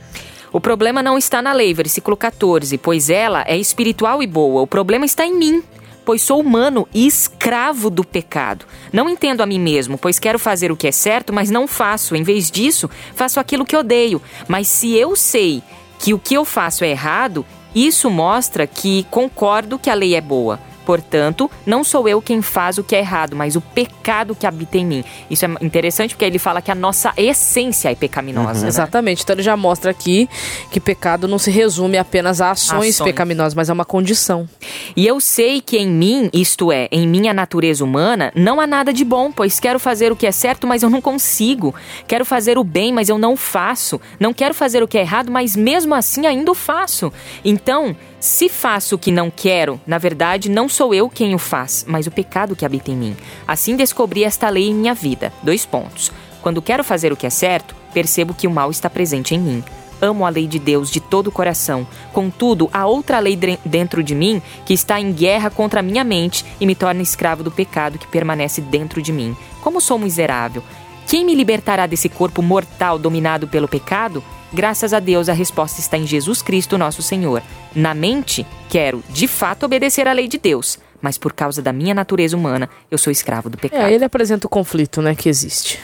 O 0.53 0.59
problema 0.59 1.01
não 1.01 1.17
está 1.17 1.41
na 1.41 1.53
lei, 1.53 1.73
versículo 1.73 2.17
14, 2.17 2.77
pois 2.77 3.09
ela 3.09 3.43
é 3.47 3.57
espiritual 3.57 4.21
e 4.21 4.27
boa. 4.27 4.61
O 4.61 4.67
problema 4.67 5.05
está 5.05 5.25
em 5.25 5.33
mim, 5.33 5.63
pois 6.03 6.21
sou 6.21 6.41
humano 6.41 6.85
e 6.93 7.07
escravo 7.07 7.89
do 7.89 8.03
pecado. 8.03 8.65
Não 8.91 9.09
entendo 9.09 9.39
a 9.39 9.45
mim 9.45 9.59
mesmo, 9.59 9.97
pois 9.97 10.19
quero 10.19 10.37
fazer 10.37 10.69
o 10.69 10.75
que 10.75 10.87
é 10.87 10.91
certo, 10.91 11.31
mas 11.31 11.49
não 11.49 11.67
faço. 11.67 12.17
Em 12.17 12.23
vez 12.23 12.51
disso, 12.51 12.89
faço 13.15 13.39
aquilo 13.39 13.65
que 13.65 13.77
odeio. 13.77 14.21
Mas 14.45 14.67
se 14.67 14.93
eu 14.93 15.15
sei 15.15 15.63
que 15.97 16.13
o 16.13 16.19
que 16.19 16.33
eu 16.33 16.43
faço 16.43 16.83
é 16.83 16.89
errado, 16.89 17.45
isso 17.73 18.09
mostra 18.09 18.67
que 18.67 19.05
concordo 19.09 19.79
que 19.79 19.89
a 19.89 19.93
lei 19.93 20.15
é 20.15 20.21
boa. 20.21 20.59
Portanto, 20.85 21.49
não 21.65 21.83
sou 21.83 22.07
eu 22.07 22.21
quem 22.21 22.41
faz 22.41 22.77
o 22.77 22.83
que 22.83 22.95
é 22.95 22.99
errado, 22.99 23.35
mas 23.35 23.55
o 23.55 23.61
pecado 23.61 24.35
que 24.35 24.45
habita 24.47 24.77
em 24.77 24.85
mim. 24.85 25.03
Isso 25.29 25.45
é 25.45 25.49
interessante 25.61 26.15
porque 26.15 26.25
ele 26.25 26.39
fala 26.39 26.61
que 26.61 26.71
a 26.71 26.75
nossa 26.75 27.13
essência 27.17 27.91
é 27.91 27.95
pecaminosa. 27.95 28.61
né? 28.61 28.67
Exatamente. 28.67 29.23
Então 29.23 29.35
ele 29.35 29.43
já 29.43 29.55
mostra 29.55 29.91
aqui 29.91 30.29
que 30.71 30.79
pecado 30.79 31.27
não 31.27 31.37
se 31.39 31.51
resume 31.51 31.97
apenas 31.97 32.41
a 32.41 32.51
ações, 32.51 32.95
Ações. 32.95 33.01
pecaminosas, 33.01 33.53
mas 33.53 33.69
é 33.69 33.73
uma 33.73 33.85
condição. 33.85 34.47
E 34.95 35.05
eu 35.05 35.19
sei 35.19 35.61
que 35.61 35.77
em 35.77 35.87
mim, 35.87 36.29
isto 36.33 36.71
é, 36.71 36.87
em 36.91 37.07
minha 37.07 37.33
natureza 37.33 37.83
humana, 37.83 38.31
não 38.35 38.59
há 38.59 38.67
nada 38.67 38.91
de 38.91 39.03
bom, 39.05 39.31
pois 39.31 39.59
quero 39.59 39.79
fazer 39.79 40.11
o 40.11 40.15
que 40.15 40.27
é 40.27 40.31
certo, 40.31 40.67
mas 40.67 40.83
eu 40.83 40.89
não 40.89 41.01
consigo. 41.01 41.73
Quero 42.07 42.25
fazer 42.25 42.57
o 42.57 42.63
bem, 42.63 42.91
mas 42.91 43.09
eu 43.09 43.17
não 43.17 43.35
faço. 43.35 43.99
Não 44.19 44.33
quero 44.33 44.53
fazer 44.53 44.81
o 44.83 44.87
que 44.87 44.97
é 44.97 45.01
errado, 45.01 45.31
mas 45.31 45.55
mesmo 45.55 45.93
assim 45.95 46.25
ainda 46.25 46.51
o 46.51 46.55
faço. 46.55 47.11
Então, 47.43 47.95
se 48.19 48.47
faço 48.49 48.95
o 48.95 48.99
que 48.99 49.11
não 49.11 49.31
quero, 49.31 49.81
na 49.87 49.97
verdade 49.97 50.47
não 50.49 50.69
sou 50.71 50.93
eu 50.93 51.09
quem 51.09 51.35
o 51.35 51.37
faz, 51.37 51.85
mas 51.87 52.07
o 52.07 52.11
pecado 52.11 52.55
que 52.55 52.65
habita 52.65 52.91
em 52.91 52.95
mim. 52.95 53.17
Assim 53.47 53.75
descobri 53.75 54.23
esta 54.23 54.49
lei 54.49 54.69
em 54.69 54.73
minha 54.73 54.93
vida. 54.93 55.31
Dois 55.43 55.65
pontos. 55.65 56.11
Quando 56.41 56.61
quero 56.61 56.83
fazer 56.83 57.11
o 57.11 57.17
que 57.17 57.27
é 57.27 57.29
certo, 57.29 57.75
percebo 57.93 58.33
que 58.33 58.47
o 58.47 58.51
mal 58.51 58.71
está 58.71 58.89
presente 58.89 59.35
em 59.35 59.39
mim. 59.39 59.63
Amo 60.01 60.25
a 60.25 60.29
lei 60.29 60.47
de 60.47 60.57
Deus 60.57 60.89
de 60.89 60.99
todo 60.99 61.27
o 61.27 61.31
coração. 61.31 61.85
Contudo, 62.11 62.69
há 62.73 62.87
outra 62.87 63.19
lei 63.19 63.37
dentro 63.63 64.01
de 64.01 64.15
mim 64.15 64.41
que 64.65 64.73
está 64.73 64.99
em 64.99 65.11
guerra 65.11 65.51
contra 65.51 65.79
a 65.79 65.83
minha 65.83 66.03
mente 66.03 66.43
e 66.59 66.65
me 66.65 66.73
torna 66.73 67.03
escravo 67.03 67.43
do 67.43 67.51
pecado 67.51 67.99
que 67.99 68.07
permanece 68.07 68.61
dentro 68.61 69.01
de 69.01 69.13
mim. 69.13 69.37
Como 69.61 69.79
sou 69.79 69.99
miserável! 69.99 70.63
Quem 71.05 71.25
me 71.25 71.35
libertará 71.35 71.85
desse 71.85 72.09
corpo 72.09 72.41
mortal 72.41 72.97
dominado 72.97 73.47
pelo 73.47 73.67
pecado? 73.67 74.23
Graças 74.53 74.93
a 74.93 74.99
Deus, 74.99 75.29
a 75.29 75.33
resposta 75.33 75.79
está 75.79 75.97
em 75.97 76.05
Jesus 76.05 76.41
Cristo, 76.41 76.77
nosso 76.77 77.01
Senhor. 77.01 77.41
Na 77.73 77.93
mente, 77.93 78.45
quero, 78.69 79.01
de 79.09 79.27
fato, 79.27 79.65
obedecer 79.65 80.07
à 80.07 80.11
lei 80.11 80.27
de 80.27 80.37
Deus, 80.37 80.77
mas 81.01 81.17
por 81.17 81.31
causa 81.31 81.61
da 81.61 81.71
minha 81.71 81.93
natureza 81.93 82.35
humana, 82.35 82.69
eu 82.89 82.97
sou 82.97 83.11
escravo 83.11 83.49
do 83.49 83.57
pecado. 83.57 83.85
É, 83.85 83.93
ele 83.93 84.03
apresenta 84.03 84.47
o 84.47 84.49
conflito, 84.49 85.01
né, 85.01 85.15
que 85.15 85.29
existe. 85.29 85.79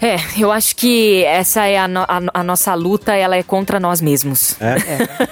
É, 0.00 0.16
eu 0.38 0.52
acho 0.52 0.76
que 0.76 1.24
essa 1.24 1.64
é 1.66 1.78
a, 1.78 1.88
no- 1.88 2.00
a- 2.00 2.20
a 2.34 2.42
nossa 2.42 2.74
luta, 2.74 3.14
ela 3.14 3.36
é 3.36 3.42
contra 3.42 3.80
nós 3.80 4.00
mesmos. 4.00 4.56
É. 4.60 4.74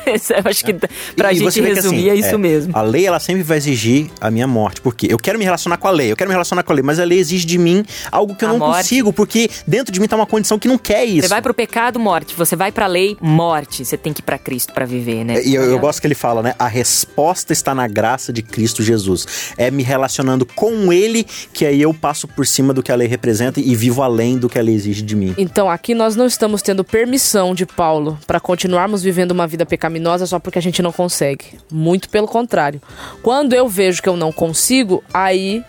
Essa 0.14 0.34
eu 0.34 0.42
acho 0.46 0.64
que 0.64 0.72
pra 1.14 1.32
E- 1.32 1.36
gente 1.36 1.60
resumir 1.60 2.10
assim, 2.10 2.10
é 2.10 2.14
isso 2.14 2.38
mesmo. 2.38 2.72
A 2.76 2.82
lei, 2.82 3.06
ela 3.06 3.20
sempre 3.20 3.42
vai 3.42 3.56
exigir 3.58 4.10
a 4.20 4.30
minha 4.30 4.46
morte. 4.46 4.80
Porque 4.80 5.06
eu 5.10 5.18
quero 5.18 5.38
me 5.38 5.44
relacionar 5.44 5.76
com 5.76 5.88
a 5.88 5.90
lei, 5.90 6.10
eu 6.12 6.16
quero 6.16 6.28
me 6.28 6.34
relacionar 6.34 6.62
com 6.62 6.72
a 6.72 6.74
lei, 6.74 6.82
mas 6.82 6.98
a 6.98 7.04
lei 7.04 7.18
exige 7.18 7.44
de 7.46 7.58
mim 7.58 7.84
algo 8.10 8.34
que 8.34 8.44
eu 8.44 8.48
A 8.48 8.52
não 8.52 8.58
morte. 8.58 8.76
consigo, 8.78 9.12
porque 9.12 9.50
dentro 9.66 9.92
de 9.92 10.00
mim 10.00 10.06
tá 10.08 10.16
uma 10.16 10.26
condição 10.26 10.58
que 10.58 10.68
não 10.68 10.78
quer 10.78 11.04
isso. 11.04 11.22
Você 11.22 11.28
vai 11.28 11.42
pro 11.42 11.52
pecado, 11.54 11.98
morte. 12.00 12.34
Você 12.34 12.56
vai 12.56 12.72
pra 12.72 12.86
lei, 12.86 13.16
morte. 13.20 13.84
Você 13.84 13.96
tem 13.96 14.12
que 14.12 14.20
ir 14.20 14.24
pra 14.24 14.38
Cristo 14.38 14.72
pra 14.72 14.84
viver, 14.86 15.24
né? 15.24 15.42
E 15.44 15.54
eu, 15.54 15.62
eu 15.64 15.78
gosto 15.78 16.00
que 16.00 16.06
ele 16.06 16.14
fala, 16.14 16.42
né? 16.42 16.54
A 16.58 16.68
resposta 16.68 17.52
está 17.52 17.74
na 17.74 17.86
graça 17.86 18.32
de 18.32 18.42
Cristo 18.42 18.82
Jesus. 18.82 19.26
É 19.58 19.70
me 19.70 19.82
relacionando 19.82 20.46
com 20.46 20.92
Ele 20.92 21.26
que 21.52 21.66
aí 21.66 21.80
eu 21.82 21.92
passo 21.92 22.26
por 22.28 22.46
cima 22.46 22.72
do 22.72 22.82
que 22.82 22.90
a 22.92 22.96
lei 22.96 23.08
representa 23.08 23.60
e 23.60 23.74
vivo 23.74 24.02
além 24.02 24.38
do 24.38 24.48
que 24.52 24.58
a 24.58 24.62
lei 24.62 24.74
exige 24.74 25.02
de 25.02 25.16
mim. 25.16 25.34
Então, 25.38 25.68
aqui 25.70 25.94
nós 25.94 26.14
não 26.14 26.26
estamos 26.26 26.60
tendo 26.60 26.84
permissão 26.84 27.54
de 27.54 27.64
Paulo 27.64 28.18
para 28.26 28.38
continuarmos 28.38 29.02
vivendo 29.02 29.30
uma 29.30 29.46
vida 29.46 29.64
pecaminosa 29.64 30.26
só 30.26 30.38
porque 30.38 30.58
a 30.58 30.62
gente 30.62 30.82
não 30.82 30.92
consegue. 30.92 31.58
Muito 31.70 32.10
pelo 32.10 32.28
contrário. 32.28 32.80
Quando 33.22 33.54
eu 33.54 33.66
vejo 33.66 34.02
que 34.02 34.08
eu 34.08 34.16
não 34.16 34.30
consigo, 34.30 35.02
aí 35.12 35.64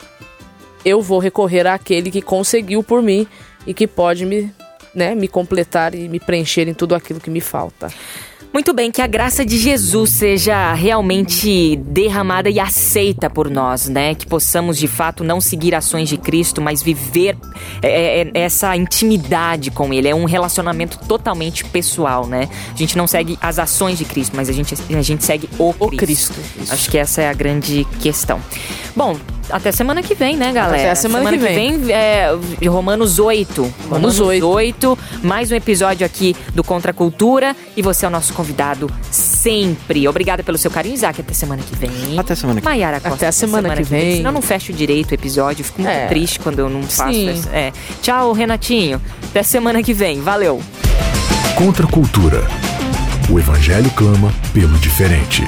eu 0.84 1.02
vou 1.02 1.20
recorrer 1.20 1.66
àquele 1.66 2.12
que 2.12 2.22
conseguiu 2.22 2.84
por 2.84 3.02
mim 3.02 3.26
e 3.66 3.74
que 3.74 3.88
pode 3.88 4.26
me, 4.26 4.52
né, 4.94 5.16
me 5.16 5.30
completar 5.30 5.96
e 5.96 6.10
me 6.10 6.20
preencher 6.20 6.68
em 6.68 6.74
tudo 6.74 6.94
aquilo 6.94 7.22
que 7.22 7.30
me 7.30 7.40
falta. 7.40 7.88
Muito 8.54 8.72
bem, 8.72 8.92
que 8.92 9.02
a 9.02 9.08
graça 9.08 9.44
de 9.44 9.58
Jesus 9.58 10.12
seja 10.12 10.76
realmente 10.76 11.76
derramada 11.78 12.52
e 12.52 12.60
aceita 12.60 13.28
por 13.28 13.50
nós, 13.50 13.90
né? 13.90 14.14
Que 14.14 14.28
possamos 14.28 14.78
de 14.78 14.88
fato 14.88 15.24
não 15.24 15.42
seguir 15.42 15.74
ações 15.74 16.08
de 16.08 16.18
Cristo, 16.18 16.62
mas 16.62 16.84
viver 16.84 17.36
é, 17.82 18.22
é, 18.22 18.32
essa 18.36 18.78
intimidade 18.78 19.72
com 19.72 19.92
Ele. 19.92 20.08
É 20.08 20.14
um 20.14 20.26
relacionamento 20.26 21.00
totalmente 21.08 21.66
pessoal, 21.66 22.28
né? 22.28 22.48
A 22.72 22.78
gente 22.78 22.96
não 22.96 23.08
segue 23.08 23.40
as 23.42 23.58
ações 23.58 23.98
de 23.98 24.06
Cristo, 24.06 24.36
mas 24.36 24.48
a 24.50 24.54
gente, 24.54 24.76
a 24.96 25.02
gente 25.02 25.24
segue 25.24 25.50
o 25.58 25.74
Cristo. 25.74 25.84
O 25.84 25.98
Cristo. 25.98 26.36
Acho 26.70 26.92
que 26.92 26.98
essa 27.00 27.24
é 27.24 27.30
a 27.30 27.34
grande 27.34 27.88
questão. 28.02 28.40
Bom, 28.96 29.18
até 29.50 29.72
semana 29.72 30.02
que 30.02 30.16
vem, 30.16 30.36
né, 30.38 30.52
galera? 30.52 30.76
Até 30.82 30.92
a 30.92 30.96
semana, 30.96 31.26
semana 31.30 31.38
que 31.48 31.54
vem. 31.54 31.80
vem 31.80 31.92
é, 31.96 32.30
Romanos 32.68 33.20
8. 33.20 33.74
Romanos 33.90 34.20
8. 34.20 34.48
8. 34.48 34.98
Mais 35.24 35.52
um 35.52 35.56
episódio 35.56 36.06
aqui 36.06 36.36
do 36.54 36.64
Contra 36.64 36.92
a 36.92 36.94
Cultura. 36.94 37.56
E 37.76 37.82
você 37.82 38.06
é 38.06 38.08
o 38.08 38.12
nosso 38.12 38.34
convidado 38.34 38.90
sempre. 39.12 40.08
Obrigada 40.08 40.44
pelo 40.44 40.58
seu 40.58 40.72
carinho, 40.72 40.96
Isaac. 40.96 41.22
Até 41.22 41.34
semana 41.34 41.62
que 41.62 41.76
vem. 41.76 42.18
Até 42.20 42.36
semana 42.36 42.60
que 42.62 42.66
vem. 42.66 42.74
Maiara 42.74 43.00
Costa. 43.00 43.16
Até 43.16 43.28
a 43.28 43.32
semana 43.32 43.76
que 43.76 43.84
vem. 43.84 44.18
Senão 44.18 44.30
eu 44.30 44.34
não 44.34 44.42
fecho 44.42 44.72
direito 44.74 45.12
o 45.12 45.14
episódio. 45.14 45.62
Eu 45.62 45.66
Fico 45.66 45.82
muito 45.82 45.94
É. 45.94 46.08
triste 46.08 46.40
quando 46.40 46.60
eu 46.60 46.70
não 46.70 46.84
faço 46.84 47.14
Sim. 47.14 47.30
essa- 47.30 47.50
é. 47.52 47.72
Tchau, 48.02 48.32
Renatinho. 48.34 49.02
Até 49.30 49.44
semana 49.44 49.82
que 49.84 49.94
vem. 49.94 50.22
Valeu. 50.22 50.62
Contra 51.56 51.86
a 51.86 51.90
cultura. 51.90 52.44
O 53.30 53.40
evangelho 53.40 53.90
clama 53.92 54.34
pelo 54.54 54.78
diferente. 54.80 55.44